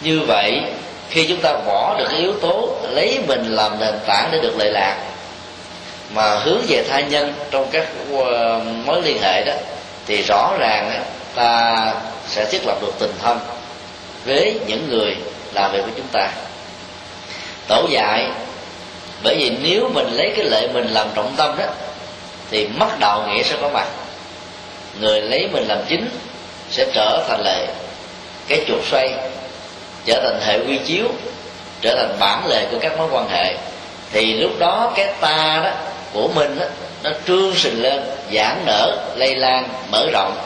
[0.00, 0.62] như vậy,
[1.10, 4.56] khi chúng ta bỏ được cái yếu tố lấy mình làm nền tảng để được
[4.58, 4.96] lợi lạc,
[6.14, 9.52] mà hướng về tha nhân trong các ờ, mối liên hệ đó,
[10.06, 11.94] thì rõ ràng ta
[12.26, 13.38] sẽ thiết lập được tình thân
[14.26, 15.16] với những người
[15.54, 16.28] làm việc với chúng ta.
[17.68, 18.30] Tổ dạy,
[19.22, 21.64] bởi vì nếu mình lấy cái lệ mình làm trọng tâm đó,
[22.50, 23.86] thì mất đạo nghĩa sẽ có mặt.
[25.00, 26.08] Người lấy mình làm chính
[26.70, 27.66] sẽ trở thành lệ.
[28.48, 29.14] Cái chuột xoay
[30.08, 31.06] trở thành hệ quy chiếu
[31.80, 33.54] trở thành bản lề của các mối quan hệ
[34.12, 35.70] thì lúc đó cái ta đó
[36.12, 36.64] của mình đó,
[37.02, 38.02] nó trương sình lên
[38.34, 40.36] giãn nở lây lan mở rộng.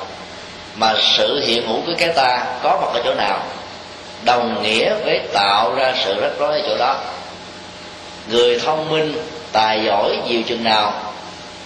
[0.75, 3.43] Mà sự hiện hữu của cái ta có mặt ở chỗ nào?
[4.25, 6.97] Đồng nghĩa với tạo ra sự rắc rối ở chỗ đó.
[8.29, 9.15] Người thông minh
[9.53, 10.93] tài giỏi nhiều chừng nào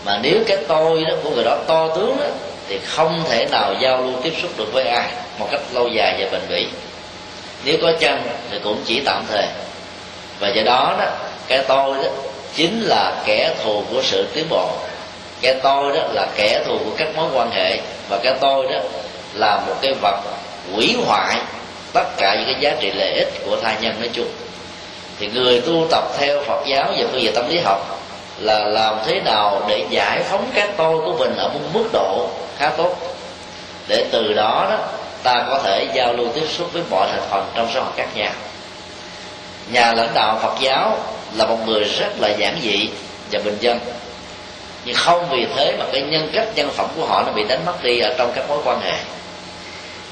[0.04, 2.26] mà nếu cái tôi đó của người đó to tướng đó
[2.68, 6.16] thì không thể nào giao lưu tiếp xúc được với ai một cách lâu dài
[6.18, 6.66] và bền bỉ
[7.66, 9.46] nếu có chân thì cũng chỉ tạm thời.
[10.40, 11.06] Và do đó đó,
[11.48, 12.08] cái tôi đó
[12.54, 14.68] chính là kẻ thù của sự tiến bộ.
[15.40, 17.80] Cái tôi đó là kẻ thù của các mối quan hệ.
[18.08, 18.78] Và cái tôi đó
[19.34, 20.20] là một cái vật
[20.72, 21.36] hủy hoại
[21.92, 24.28] tất cả những cái giá trị lợi ích của tha nhân nói chung.
[25.18, 28.00] Thì người tu tập theo Phật giáo và phương diện tâm lý học
[28.38, 32.28] là làm thế nào để giải phóng cái tôi của mình ở một mức độ
[32.58, 32.96] khá tốt.
[33.88, 34.78] Để từ đó đó
[35.22, 38.06] ta có thể giao lưu tiếp xúc với mọi thành phần trong xã hội khác
[38.14, 38.32] nhau.
[39.70, 40.98] Nhà lãnh đạo Phật giáo
[41.34, 42.88] là một người rất là giản dị
[43.32, 43.78] và bình dân.
[44.84, 47.64] Nhưng không vì thế mà cái nhân cách nhân phẩm của họ nó bị đánh
[47.66, 48.94] mất đi ở trong các mối quan hệ.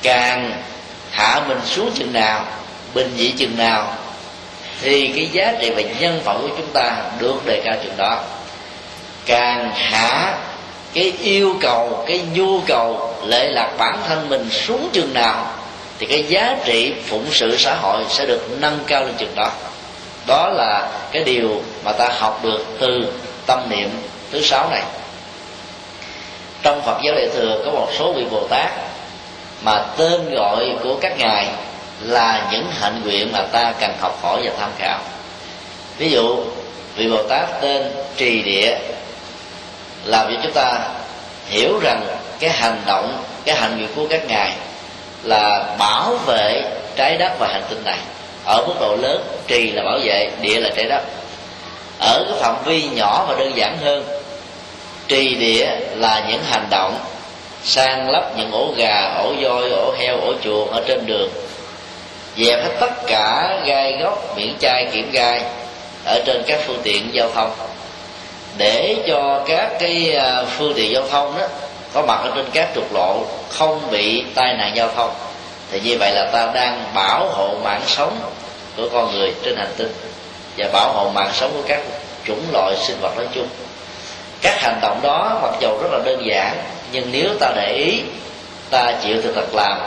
[0.03, 0.63] Càng
[1.11, 2.45] hạ mình xuống chừng nào,
[2.95, 3.95] bình dị chừng nào,
[4.81, 8.21] thì cái giá trị và nhân phẩm của chúng ta được đề cao chừng đó.
[9.27, 10.39] Càng hạ
[10.95, 15.47] cái yêu cầu, cái nhu cầu, lệ lạc bản thân mình xuống chừng nào,
[15.99, 19.51] thì cái giá trị phụng sự xã hội sẽ được nâng cao lên chừng đó.
[20.27, 23.13] Đó là cái điều mà ta học được từ
[23.47, 23.91] tâm niệm
[24.33, 24.83] thứ sáu này.
[26.63, 28.71] Trong phật giáo đại thừa có một số vị bồ tát
[29.63, 31.49] mà tên gọi của các ngài
[32.01, 34.99] là những hạnh nguyện mà ta cần học hỏi và tham khảo.
[35.99, 36.37] Ví dụ,
[36.97, 37.83] vị bồ tát tên
[38.17, 38.79] trì địa
[40.05, 40.79] làm cho chúng ta
[41.49, 42.07] hiểu rằng
[42.41, 44.53] cái hành động, cái hành vi của các ngài
[45.23, 46.63] là bảo vệ
[46.97, 47.99] trái đất và hành tinh này.
[48.45, 51.03] Ở mức độ lớn, trì là bảo vệ, địa là trái đất.
[52.01, 54.05] Ở cái phạm vi nhỏ và đơn giản hơn,
[55.09, 56.99] trì địa là những hành động
[57.65, 61.31] sang lấp những ổ gà, ổ voi, ổ heo, ổ chuột ở trên đường.
[62.37, 65.43] Dẹp hết tất cả gai góc, miễn chai, kiểm gai
[66.05, 67.51] ở trên các phương tiện giao thông
[68.57, 71.47] để cho các cái à, phương tiện giao thông đó
[71.93, 75.11] có mặt ở trên các trục lộ không bị tai nạn giao thông.
[75.71, 78.19] Thì như vậy là ta đang bảo hộ mạng sống
[78.77, 79.93] của con người trên hành tinh
[80.57, 81.81] và bảo hộ mạng sống của các
[82.27, 83.49] chủng loại sinh vật nói chung.
[84.43, 86.57] Các hành động đó mặc dù rất là đơn giản,
[86.93, 88.01] nhưng nếu ta để ý,
[88.71, 89.81] ta chịu thực tập làm,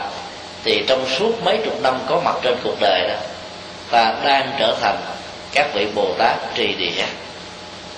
[0.64, 3.14] thì trong suốt mấy chục năm có mặt trên cuộc đời đó,
[3.90, 4.96] ta đang trở thành
[5.52, 7.04] các vị bồ tát trì địa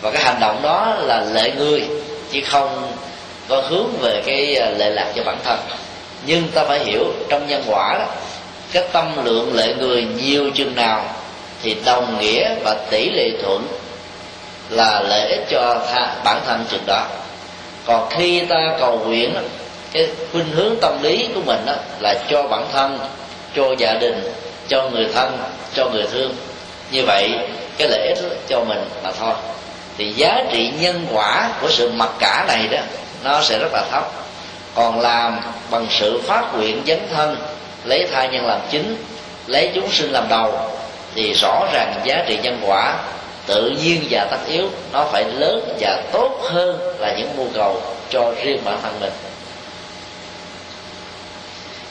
[0.01, 1.85] và cái hành động đó là lệ người
[2.33, 2.93] chứ không
[3.49, 5.59] có hướng về cái à, lệ lạc cho bản thân.
[6.27, 8.07] Nhưng ta phải hiểu trong nhân quả đó
[8.73, 11.05] cái tâm lượng lệ người nhiều chừng nào
[11.63, 13.67] thì đồng nghĩa và tỷ lệ thuận
[14.71, 17.07] là lợi ích cho tha, bản thân chừng đó.
[17.87, 19.35] Còn khi ta cầu nguyện
[19.93, 22.99] cái khuynh hướng tâm lý của mình đó là cho bản thân
[23.57, 24.33] cho gia đình
[24.69, 25.39] cho người thân
[25.75, 26.35] cho người thương.
[26.91, 27.31] Như vậy
[27.79, 29.35] cái lợi ích cho mình mà thôi
[30.01, 32.79] thì giá trị nhân quả của sự mặc cả này đó,
[33.23, 34.11] nó sẽ rất là thấp.
[34.75, 35.41] Còn làm
[35.71, 37.37] bằng sự phát nguyện dấn thân,
[37.85, 39.05] lấy thai nhân làm chính,
[39.47, 40.55] lấy chúng sinh làm đầu,
[41.15, 42.95] thì rõ ràng giá trị nhân quả
[43.47, 47.83] tự nhiên và tất yếu, nó phải lớn và tốt hơn là những mưu cầu
[48.11, 49.13] cho riêng bản thân mình.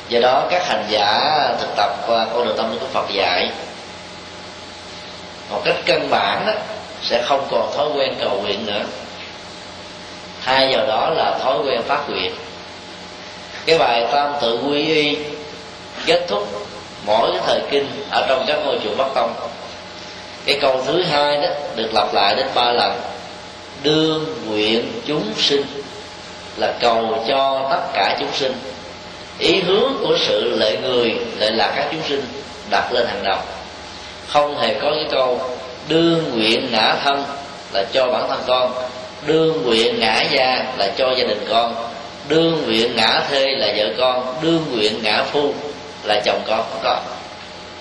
[0.09, 1.19] Do đó, các hành giả
[1.59, 3.51] thực tập qua con đường tâm linh của Phật dạy,
[5.49, 6.53] một cách căn bản đó
[7.03, 8.83] sẽ không còn thói quen cầu nguyện nữa.
[10.45, 12.31] Thay vào đó là thói quen phát nguyện.
[13.65, 15.17] Cái bài tam tự quy y
[16.05, 16.67] kết thúc
[17.05, 19.33] mỗi cái thời kinh ở trong các ngôi chùa bắc tông.
[20.45, 23.01] Cái câu thứ hai đó được lặp lại đến ba lần.
[23.83, 25.63] Đương nguyện chúng sinh
[26.57, 28.53] là cầu cho tất cả chúng sinh.
[29.39, 32.25] Ý hướng của sự lệ người, lệ là các chúng sinh
[32.69, 33.39] đặt lên hàng đầu.
[34.27, 35.41] Không hề có cái câu
[35.89, 37.23] đương nguyện ngã thân
[37.73, 38.71] là cho bản thân con,
[39.25, 41.75] đương nguyện ngã gia là cho gia đình con,
[42.27, 45.53] đương nguyện ngã thê là vợ con, đương nguyện ngã phu
[46.03, 46.99] là chồng con không có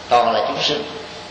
[0.09, 0.83] toàn là chúng sinh.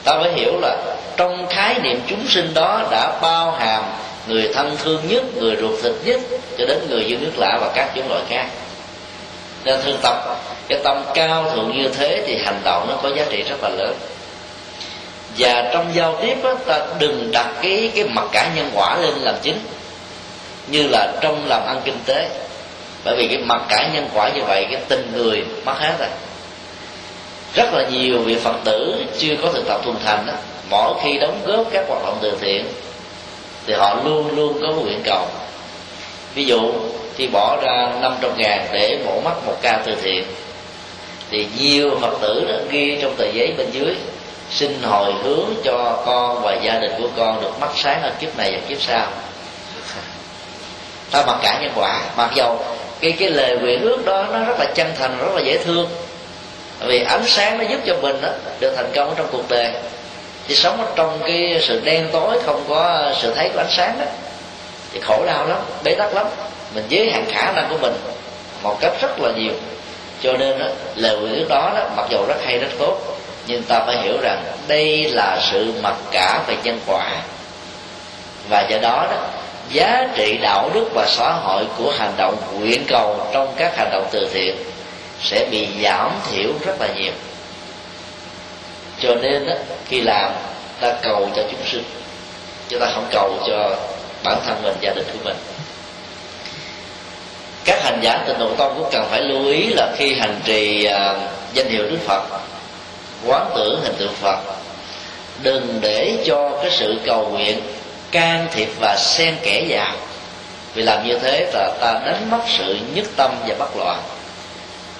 [0.03, 0.77] Ta phải hiểu là
[1.17, 3.83] trong khái niệm chúng sinh đó đã bao hàm
[4.27, 6.21] người thân thương nhất, người ruột thịt nhất,
[6.57, 8.45] cho đến người dân nước lạ và các chủng loại khác.
[9.63, 13.25] Nên thương tập cái tâm cao thượng như thế thì hành động nó có giá
[13.29, 13.95] trị rất là lớn
[15.37, 19.13] và trong giao tiếp đó, ta đừng đặt cái cái mặt cả nhân quả lên
[19.13, 19.59] làm chính
[20.67, 22.29] như là trong làm ăn kinh tế.
[23.03, 26.09] Bởi vì cái mặt cả nhân quả như vậy cái tình người mất hết rồi.
[27.53, 30.33] Rất là nhiều vị phật tử chưa có thực tập thuần thành đó,
[30.69, 32.65] mỗi khi đóng góp các hoạt động từ thiện
[33.65, 35.27] thì họ luôn luôn có một nguyện cầu.
[36.35, 36.59] Ví dụ
[37.15, 40.23] khi bỏ ra 500 ngàn để mổ mắt một ca từ thiện
[41.29, 43.95] thì nhiều phật tử đó ghi trong tờ giấy bên dưới
[44.57, 48.37] xin hồi hướng cho con và gia đình của con được mắt sáng ở kiếp
[48.37, 49.07] này và kiếp sau.
[51.11, 52.59] Ta mặc cả nhân quả mặc dầu
[52.99, 55.89] cái cái lời nguyện ước đó nó rất là chân thành rất là dễ thương.
[56.79, 58.29] Vì ánh sáng nó giúp cho mình đó,
[58.59, 59.71] được thành công trong cuộc đời.
[60.47, 63.99] Thì sống ở trong cái sự đen tối không có sự thấy của ánh sáng
[63.99, 64.05] đó
[64.93, 66.25] thì khổ đau lắm bế tắc lắm.
[66.75, 67.93] Mình giới hạn khả năng của mình
[68.63, 69.53] một cách rất là nhiều.
[70.21, 72.97] Cho nên đó, lời nguyện ước đó, đó mặc dù rất hay rất tốt
[73.47, 77.09] nhưng ta phải hiểu rằng đây là sự mặc cả về nhân quả.
[78.49, 79.27] Và do đó đó
[79.69, 83.89] giá trị đạo đức và xã hội của hành động nguyện cầu trong các hành
[83.91, 84.55] động từ thiện
[85.21, 87.11] sẽ bị giảm thiểu rất là nhiều.
[88.99, 89.53] Cho nên đó,
[89.87, 90.31] khi làm
[90.79, 91.83] ta cầu cho chúng sinh
[92.69, 93.75] chứ ta không cầu cho
[94.23, 95.35] bản thân mình gia đình của mình.
[97.65, 100.87] Các hành giả tịnh độ tông cũng cần phải lưu ý là khi hành trì
[100.87, 101.17] uh,
[101.53, 102.23] danh hiệu đức phật
[103.25, 104.39] quán tưởng hình tượng phật.
[105.41, 107.59] Đừng để cho cái sự cầu nguyện
[108.11, 109.95] can thiệp và xen kẽ vào.
[110.73, 113.99] Vì làm như thế là ta đánh mất sự nhất tâm và bất loạn.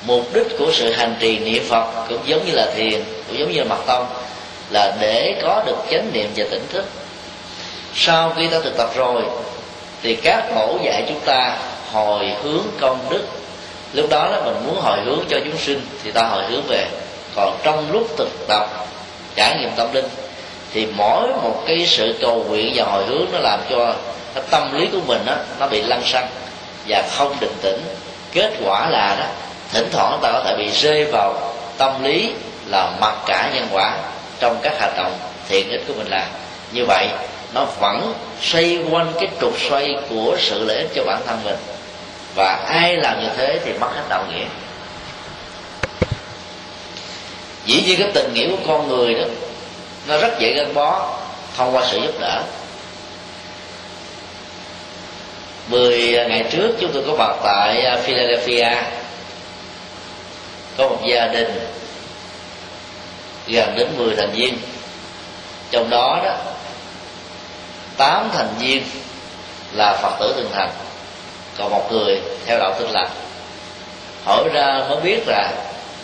[0.06, 3.52] Mục đích của sự hành trì niệm phật cũng giống như là thiền, cũng giống
[3.52, 4.06] như là mật tông,
[4.70, 6.86] là để có được chánh niệm và tỉnh thức.
[7.96, 9.22] Sau khi ta thực tập rồi,
[10.04, 11.58] thì các mẫu dạy chúng ta
[11.92, 13.24] hồi hướng công đức.
[13.94, 16.88] Lúc đó là mình muốn hồi hướng cho chúng sinh, thì ta hồi hướng về
[17.38, 18.70] còn trong lúc thực tập
[19.36, 20.06] trải nghiệm tâm linh
[20.74, 23.94] thì mỗi một cái sự cầu nguyện và hồi hướng nó làm cho
[24.34, 26.28] cái tâm lý của mình đó, nó bị lăn xăng
[26.88, 27.82] và không định tĩnh.
[28.32, 29.26] Kết quả là đó
[29.74, 32.32] thỉnh thoảng ta có thể bị rơi vào tâm lý
[32.66, 33.98] là mặc cả nhân quả
[34.40, 35.18] trong các hành động
[35.50, 36.28] thiện ích của mình làm.
[36.72, 37.08] Như vậy
[37.54, 41.58] nó vẫn xoay quanh cái trục xoay của sự lợi ích cho bản thân mình.
[42.36, 44.46] Và ai làm như thế thì mất hết đạo nghĩa
[47.68, 49.24] dĩ nhiên cái tình nghĩa của con người đó,
[50.08, 51.18] nó rất dễ gắn bó,
[51.58, 52.44] thông qua sự giúp đỡ.
[55.68, 58.70] Mười à, ngày trước chúng tôi có mặt tại à, Philadelphia.
[60.78, 61.60] Có một gia đình
[63.48, 64.58] gần đến 10 thành viên.
[65.72, 66.36] Trong đó đó,
[67.98, 68.84] tám thành viên
[69.74, 70.70] là phật tử thường thành.
[71.58, 73.10] Còn một người theo đạo tin lành
[74.28, 75.52] hỏi ra mới biết là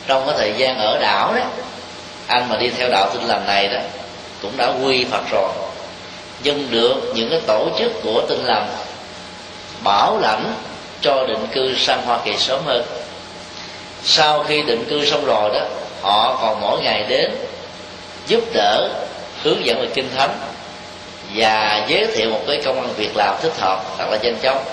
[0.08, 1.42] trong cái thời gian ở đảo đó
[2.28, 3.80] anh mà đi theo đạo tin lành này đó
[4.42, 5.50] cũng đã quy phật rồi.
[6.44, 8.68] Nhưng được những cái tổ chức của tin lành
[9.84, 10.54] bảo lãnh
[11.02, 12.86] cho định cư sang hoa kỳ sớm hơn.
[14.04, 15.66] Sau khi định cư xong rồi đó
[16.02, 17.32] họ còn mỗi ngày đến
[18.28, 18.90] giúp đỡ
[19.44, 20.40] hướng dẫn về kinh thánh
[21.36, 24.64] và giới thiệu một cái công ăn việc làm thích hợp thật là nhanh chóng.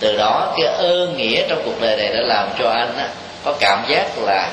[0.00, 3.08] Từ đó cái ơn nghĩa trong cuộc đời này đã làm cho anh á,
[3.44, 4.50] có cảm giác là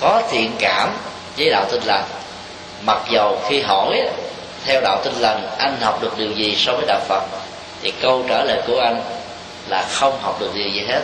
[0.00, 0.92] có thiện cảm
[1.36, 2.04] với đạo tin lành.
[2.82, 4.02] Mặc dầu khi hỏi
[4.64, 7.22] theo đạo tin lành anh học được điều gì so với đạo phật
[7.82, 9.00] thì câu trả lời của anh
[9.68, 11.00] là không học được điều gì hết.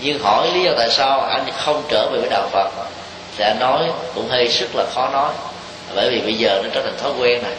[0.00, 2.70] Nhưng hỏi lý do tại sao anh không trở về với đạo phật
[3.36, 5.32] thì anh nói cũng hơi sức là khó nói.
[5.94, 7.52] Bởi vì bây giờ nó trở thành thói quen này.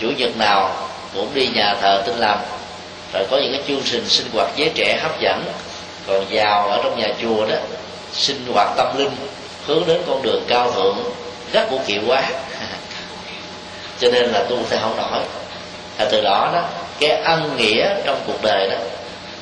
[0.00, 0.70] Chủ nhật nào
[1.14, 2.38] cũng đi nhà thờ tin lành,
[3.12, 5.44] rồi có những cái chương trình sinh hoạt giới trẻ hấp dẫn.
[6.06, 7.56] Còn vào ở trong nhà chùa đó
[8.12, 9.10] sinh hoạt tâm linh,
[9.66, 10.96] hướng đến con đường cao thượng,
[11.52, 12.22] rất vũ kiệu quá.
[14.00, 15.22] Cho nên là tu sẽ không nổi.
[15.98, 16.62] Và từ đó đó,
[17.00, 18.76] cái ân nghĩa trong cuộc đời đó,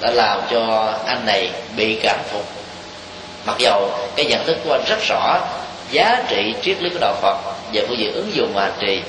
[0.00, 2.44] đã làm cho anh này bị cảm phục.
[3.46, 5.38] Mặc dầu cái nhận thức của anh rất rõ,
[5.90, 7.36] giá trị triết lý của đạo phật
[7.72, 9.02] về phương diện ứng dụng và trì,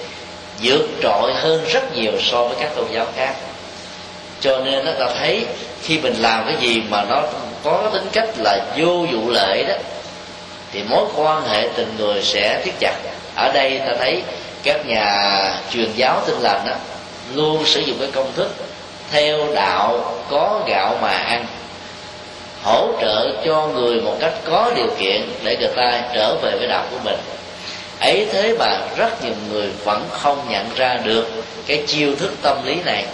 [0.61, 3.33] vượt trội hơn rất nhiều so với các tôn giáo khác
[4.41, 5.45] cho nên nó ta thấy
[5.83, 7.23] khi mình làm cái gì mà nó
[7.63, 9.73] có tính cách là vô vụ lệ đó,
[10.71, 12.95] thì mối quan hệ tình người sẽ thiết chặt.
[13.35, 14.21] Ở đây ta thấy
[14.63, 16.73] các nhà truyền giáo tin lành đó
[17.33, 18.51] luôn sử dụng cái công thức
[19.11, 21.45] theo đạo có gạo mà ăn,
[22.63, 26.67] hỗ trợ cho người một cách có điều kiện để người ta trở về với
[26.67, 27.17] đạo của mình.
[27.99, 31.27] Ấy thế mà rất nhiều người vẫn không nhận ra được
[31.67, 33.05] cái chiêu thức tâm lý này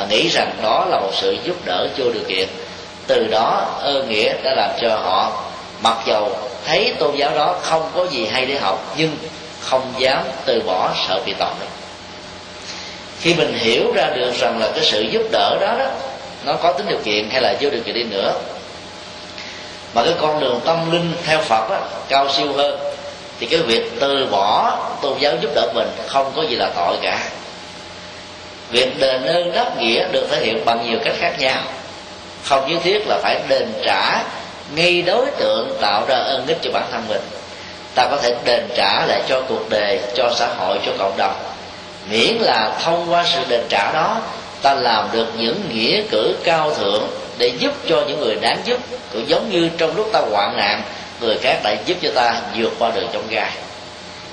[0.00, 2.48] mà nghĩ rằng đó là một sự giúp đỡ vô điều kiện.
[3.06, 5.32] Từ đó ơn nghĩa đã làm cho họ
[5.82, 6.36] mặc dầu
[6.66, 9.16] thấy tôn giáo đó không có gì hay để học nhưng
[9.60, 11.48] không dám từ bỏ sợ bị tội
[13.20, 15.86] khi mình hiểu ra được rằng là cái sự giúp đỡ đó đó
[16.44, 18.32] nó có tính điều kiện hay là vô điều kiện đi nữa.
[19.94, 22.80] Mà cái con đường tâm linh theo phật á, cao siêu hơn
[23.40, 26.96] thì cái việc từ bỏ tôn giáo giúp đỡ mình không có gì là tội
[27.02, 27.18] cả
[28.70, 31.62] việc đền ơn đáp nghĩa được thể hiện bằng nhiều cách khác nhau.
[32.44, 34.22] Không nhất thiết là phải đền trả
[34.74, 37.20] ngay đối tượng tạo ra ơn ích cho bản thân mình.
[37.94, 41.34] Ta có thể đền trả lại cho cuộc đời, cho xã hội, cho cộng đồng.
[42.10, 44.20] Miễn là thông qua sự đền trả đó,
[44.62, 47.08] ta làm được những nghĩa cử cao thượng
[47.38, 48.78] để giúp cho những người đáng giúp,
[49.12, 50.82] cũng giống như trong lúc ta hoạn nạn,
[51.20, 53.50] người khác đã giúp cho ta vượt qua đường trong gai.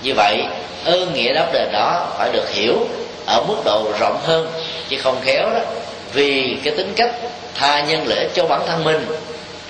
[0.03, 0.43] Như vậy,
[0.85, 2.87] ơn nghĩa đáp đền đó phải được hiểu
[3.27, 4.51] ở mức độ rộng hơn,
[4.89, 5.59] chứ không khéo đó.
[6.13, 7.11] Vì cái tính cách
[7.55, 9.05] tha nhân lễ cho bản thân mình,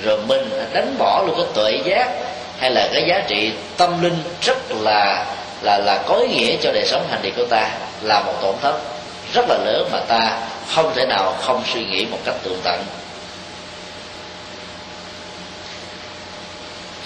[0.04, 2.10] rồi mình đánh bỏ luôn cái tuệ giác
[2.60, 5.26] hay là cái giá trị tâm linh rất là
[5.62, 7.70] là là có ý nghĩa cho đời sống hành trì của ta
[8.02, 8.76] là một tổn thất
[9.34, 10.38] rất là lớn mà ta
[10.76, 12.84] không thể nào không suy nghĩ một cách tường tận.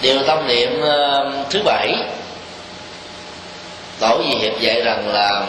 [0.02, 1.94] Điều tâm niệm ờ, thứ bảy,
[4.00, 5.46] tổ di hiệp dạy rằng là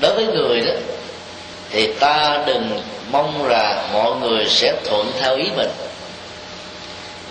[0.00, 0.72] đối với người đó
[1.70, 2.80] thì ta đừng
[3.10, 5.70] mong là mọi người sẽ thuận theo ý mình.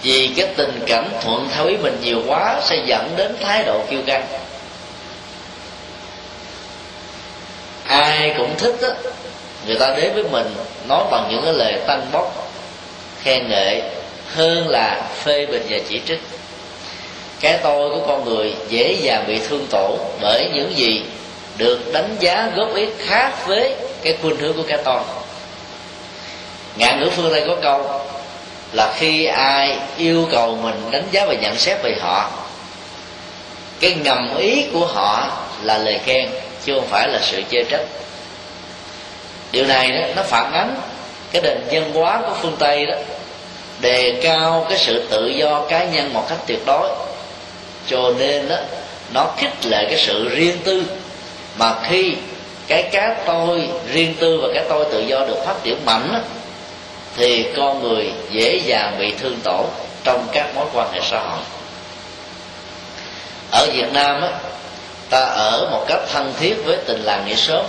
[0.02, 3.82] Vì cái tình cảnh thuận theo ý mình nhiều quá sẽ dẫn đến thái độ
[3.90, 4.26] kiêu căng.
[7.86, 8.90] Ai cũng thích đó,
[9.66, 10.54] người ta đến với mình
[10.88, 12.52] nói bằng những cái lời tăng bốc
[13.22, 13.82] khen ngợi
[14.36, 16.20] hơn là phê bình và chỉ trích.
[17.40, 19.92] Cái tôi của con người dễ dàng bị thương tổn
[20.22, 21.04] bởi những gì
[21.60, 25.06] được đánh giá góp ý khác với cái khuynh hướng của cái toàn.
[26.76, 28.02] ngạn ngữ phương tây có câu
[28.74, 32.32] là khi ai yêu cầu mình đánh giá và nhận xét về họ
[33.80, 36.30] cái ngầm ý của họ là lời khen
[36.66, 37.86] chứ không phải là sự chê trách
[39.52, 40.76] điều này đó, nó phản ánh
[41.32, 42.96] cái nền văn hóa của phương tây đó
[43.82, 46.90] đề cao cái sự tự do cá nhân một cách tuyệt đối
[47.88, 48.56] cho nên đó
[49.14, 50.84] nó khích lệ cái sự riêng tư
[51.60, 52.16] mà khi
[52.68, 56.24] cái cá tôi, riêng tư và cái tôi tự do được phát triển mạnh
[57.16, 59.66] thì con người dễ dàng bị thương tổn
[60.04, 61.40] trong các mối quan hệ xã hội.
[63.52, 64.22] Ở việt nam
[65.10, 67.66] ta ở một cách thân thiết với tình làng nghĩa sớm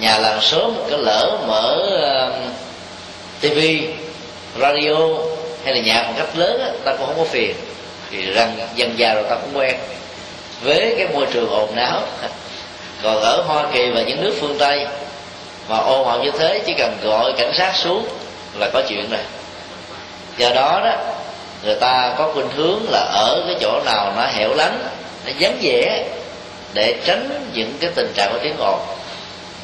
[0.00, 2.32] nhà làng sớm có lỡ mở um,
[3.40, 3.58] tv
[4.60, 4.96] radio
[5.64, 7.54] hay là nhạc một cách lớn ta cũng không có phiền.
[8.10, 9.76] Thì rằng dần già rồi ta cũng quen.
[10.62, 12.02] Với cái môi trường ồn náo
[13.02, 14.86] còn ở hoa kỳ và những nước phương tây,
[15.68, 18.06] mà ô ào như thế, chỉ cần gọi cảnh sát xuống
[18.58, 19.20] là có chuyện rồi.
[20.36, 20.92] Do đó đó,
[21.64, 24.78] người ta có khuynh hướng là ở cái chỗ nào nó hẻo lánh,
[25.26, 26.04] nó vắng vẻ,
[26.74, 28.80] để tránh những cái tình trạng của tiếng ồn.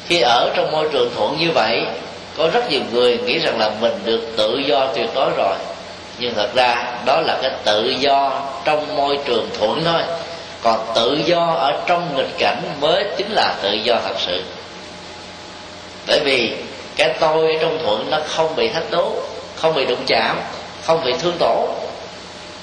[0.07, 1.81] Khi ở trong môi trường thuận như vậy,
[2.37, 5.55] có rất nhiều người nghĩ rằng là mình được tự do tuyệt đối rồi.
[6.19, 10.01] Nhưng thật ra, đó là cái tự do trong môi trường thuận thôi
[10.65, 14.43] còn tự do ở trong nghịch cảnh mới chính là tự do thật sự.
[16.07, 16.53] Bởi vì
[16.95, 19.11] cái tôi trong thuận nó không bị thách đố,
[19.55, 20.39] không bị đụng chạm,
[20.83, 21.65] không bị thương tổn.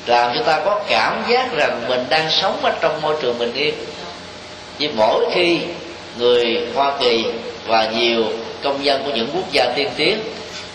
[0.07, 3.55] Làm cho ta có cảm giác rằng mình đang sống ở trong môi trường bình
[3.55, 3.75] yên.
[4.79, 5.59] Vì mỗi khi
[6.19, 7.25] người hoa kỳ
[7.67, 8.25] và nhiều
[8.63, 10.19] công dân của những quốc gia tiên tiến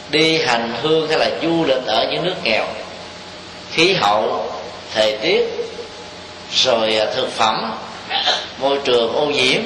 [0.10, 2.66] đi hành hương hay là du lịch ở những nước nghèo,
[3.72, 4.52] khí hậu,
[4.94, 5.68] thời tiết
[6.52, 7.74] rồi à, thực phẩm,
[8.62, 9.62] môi trường ô nhiễm,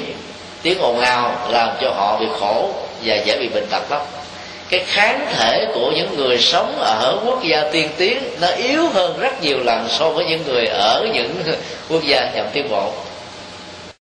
[0.62, 2.70] tiếng ồn ào làm cho họ bị khổ
[3.06, 4.02] và dễ bị bệnh tật lắm.
[4.70, 9.20] Cái kháng thể của những người sống ở quốc gia tiên tiến nó yếu hơn
[9.20, 11.44] rất nhiều lần so với những người ở những
[11.90, 12.94] quốc gia chậm tiến bộ.